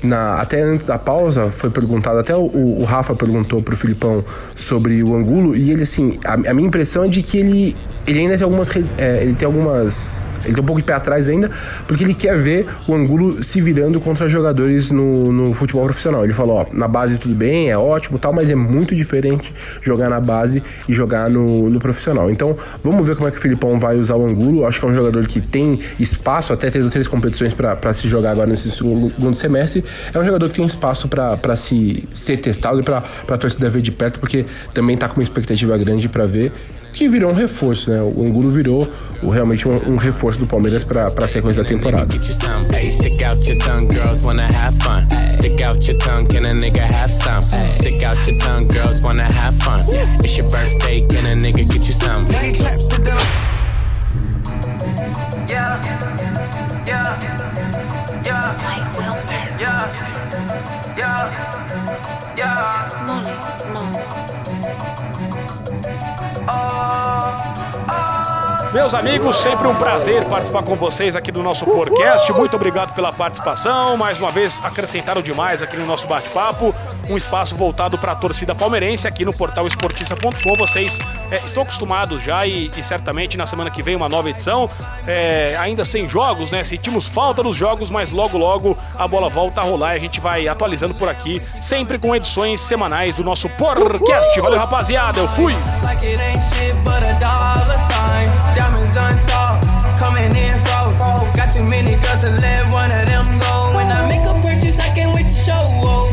na, 0.04 0.42
até 0.42 0.62
antes 0.62 0.86
da 0.86 1.00
pausa 1.00 1.50
foi 1.50 1.70
perguntado, 1.70 2.20
até 2.20 2.36
o, 2.36 2.48
o 2.54 2.84
Rafa 2.84 3.16
perguntou 3.16 3.62
pro 3.62 3.76
Filipão 3.76 4.24
sobre 4.54 5.02
o 5.02 5.16
Angulo, 5.16 5.56
e 5.56 5.72
ele 5.72 5.84
assim, 5.84 6.20
a, 6.26 6.34
a 6.34 6.54
minha 6.54 6.68
impressão 6.68 7.06
é 7.06 7.08
de 7.08 7.22
que 7.22 7.38
ele 7.38 7.76
ele 8.06 8.20
ainda 8.20 8.38
tem 8.38 8.44
algumas. 8.44 8.70
É, 8.98 9.24
ele 9.24 9.34
tem 9.34 9.46
algumas. 9.46 10.34
Ele 10.44 10.54
tem 10.54 10.63
um 10.63 10.66
pouco 10.66 10.82
de 10.82 10.86
pé 10.86 10.94
atrás 10.94 11.30
ainda, 11.30 11.50
porque 11.88 12.04
ele 12.04 12.13
quer 12.13 12.38
ver 12.38 12.68
o 12.88 12.94
Angulo 12.94 13.42
se 13.42 13.62
virando 13.62 14.00
contra 14.02 14.28
jogadores 14.28 14.92
no, 14.92 15.32
no 15.32 15.54
futebol 15.54 15.86
profissional. 15.86 16.24
Ele 16.24 16.34
falou: 16.34 16.58
ó, 16.58 16.66
na 16.74 16.88
base 16.88 17.18
tudo 17.18 17.34
bem, 17.34 17.70
é 17.70 17.78
ótimo 17.78 18.20
tal, 18.20 18.34
mas 18.34 18.50
é 18.50 18.56
muito 18.56 18.94
diferente 18.94 19.54
jogar 19.82 20.10
na 20.10 20.20
base 20.20 20.62
e 20.88 20.94
jogar 20.94 21.30
no, 21.30 21.70
no 21.70 21.80
profissional. 21.80 22.30
Então, 22.30 22.58
vamos 22.84 23.08
ver 23.08 23.16
como 23.16 23.28
é 23.28 23.32
que 23.32 23.38
o 23.38 23.42
Filipão 23.42 23.80
vai 23.80 23.96
usar 23.96 24.16
o 24.16 24.26
Angulo. 24.26 24.66
Acho 24.66 24.82
que 24.82 24.86
é 24.86 24.89
um 24.89 24.94
jogador 24.94 25.26
que 25.26 25.39
tem 25.39 25.80
espaço, 25.98 26.52
até 26.52 26.70
tendo 26.70 26.89
três 26.89 27.08
competições 27.08 27.54
para 27.54 27.94
se 27.94 28.10
jogar 28.10 28.32
agora 28.32 28.48
nesse 28.48 28.70
segundo 28.70 29.36
semestre. 29.36 29.84
É 30.13 30.19
um 30.19 30.25
jogador 30.25 30.49
que 30.49 30.56
tem 30.56 30.65
espaço 30.65 31.08
para 31.08 31.56
se 31.56 32.03
ser 32.13 32.38
testado 32.38 32.79
e 32.79 32.84
para 32.84 33.03
a 33.27 33.38
torcida 33.38 33.69
ver 33.69 33.82
de 33.82 33.91
perto, 33.91 34.19
porque 34.19 34.45
também 34.73 34.97
tá 34.97 35.08
com 35.08 35.15
uma 35.15 35.23
expectativa 35.23 35.77
grande 35.77 36.10
para 36.10 36.25
ver 36.25 36.51
que 36.93 37.10
virou 37.10 37.32
um 37.32 37.34
reforço, 37.34 37.89
né? 37.89 37.99
O 38.01 38.23
Angulo 38.23 38.51
virou 38.51 38.88
o, 39.21 39.29
realmente 39.29 39.67
um, 39.67 39.93
um, 39.93 39.97
reforço 39.97 40.38
do 40.38 40.45
Palmeiras 40.45 40.84
para 40.84 41.08
a 41.08 41.27
sequência 41.27 41.63
da 41.63 41.67
temporada. 41.67 42.15
Money, 63.05 63.36
money. 63.75 64.13
Meus 68.73 68.93
amigos, 68.95 69.36
sempre 69.36 69.67
um 69.67 69.75
prazer 69.75 70.25
participar 70.25 70.63
com 70.63 70.75
vocês 70.75 71.15
aqui 71.15 71.31
do 71.31 71.43
nosso 71.43 71.63
podcast. 71.63 72.31
Muito 72.33 72.55
obrigado 72.55 72.95
pela 72.95 73.13
participação. 73.13 73.95
Mais 73.95 74.17
uma 74.17 74.31
vez, 74.31 74.59
acrescentaram 74.63 75.21
demais 75.21 75.62
aqui 75.62 75.77
no 75.77 75.86
nosso 75.86 76.07
bate-papo 76.07 76.73
um 77.10 77.18
espaço 77.18 77.56
voltado 77.56 77.98
para 77.98 78.13
a 78.13 78.16
torcida 78.16 78.56
palmeirense 78.56 79.08
aqui 79.08 79.26
no 79.26 79.34
portal 79.34 79.68
esportista.com. 79.68 80.56
Vocês 80.56 81.00
é, 81.32 81.42
estão 81.44 81.63
acostumados 81.63 82.22
já 82.22 82.46
e, 82.46 82.72
e, 82.78 82.84
certamente 82.84 83.38
na 83.38 83.46
semana 83.46 83.70
que 83.70 83.82
vem 83.82 83.96
uma 83.96 84.10
nova 84.10 84.30
edição, 84.30 84.70
é, 85.08 85.56
ainda 85.60 85.84
sem 85.84 86.08
jogos, 86.08 86.52
né? 86.52 86.63
Sentimos 86.63 87.08
falta 87.08 87.44
dos 87.44 87.56
jogos, 87.56 87.89
mas 87.89 88.12
logo 88.12 88.38
logo 88.38 88.78
a 88.96 89.08
bola 89.08 89.30
volta 89.30 89.62
a 89.62 89.63
rolar 89.63 89.96
e 89.96 89.98
a 89.98 90.00
gente 90.00 90.20
vai 90.20 90.48
atualizando 90.48 90.94
por 90.96 91.10
aqui, 91.10 91.42
sempre 91.62 91.98
com 91.98 92.16
edições 92.16 92.62
semanais 92.62 93.16
do 93.16 93.24
nosso 93.24 93.50
podcast. 93.50 94.39
Valeu, 94.39 94.60
rapaziada, 94.60 95.20
eu 95.20 95.28
fui! 95.30 95.56
too 101.54 101.63
many 101.63 101.96
girls 102.02 102.22
to 102.24 102.30
let 102.30 102.72
one 102.72 102.92
of 102.92 103.06
them 103.06 103.38
go. 103.38 103.74
When 103.76 103.92
I 103.92 104.08
make 104.08 104.26
a 104.26 104.34
purchase, 104.42 104.80
I 104.80 104.89
can't 104.96 105.13
wait 105.13 105.28
to 105.28 105.32
show. 105.32 105.54
Oh. 105.56 106.12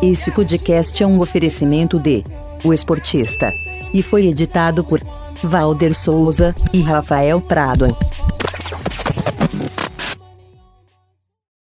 Esse 0.00 0.30
podcast 0.30 1.02
é 1.02 1.06
um 1.06 1.18
oferecimento 1.20 1.98
de 1.98 2.22
O 2.62 2.72
Esportista 2.72 3.52
e 3.92 4.00
foi 4.00 4.26
editado 4.26 4.84
por 4.84 5.00
Valder 5.42 5.92
Souza 5.92 6.54
e 6.72 6.80
Rafael 6.80 7.40
Prado. 7.40 7.86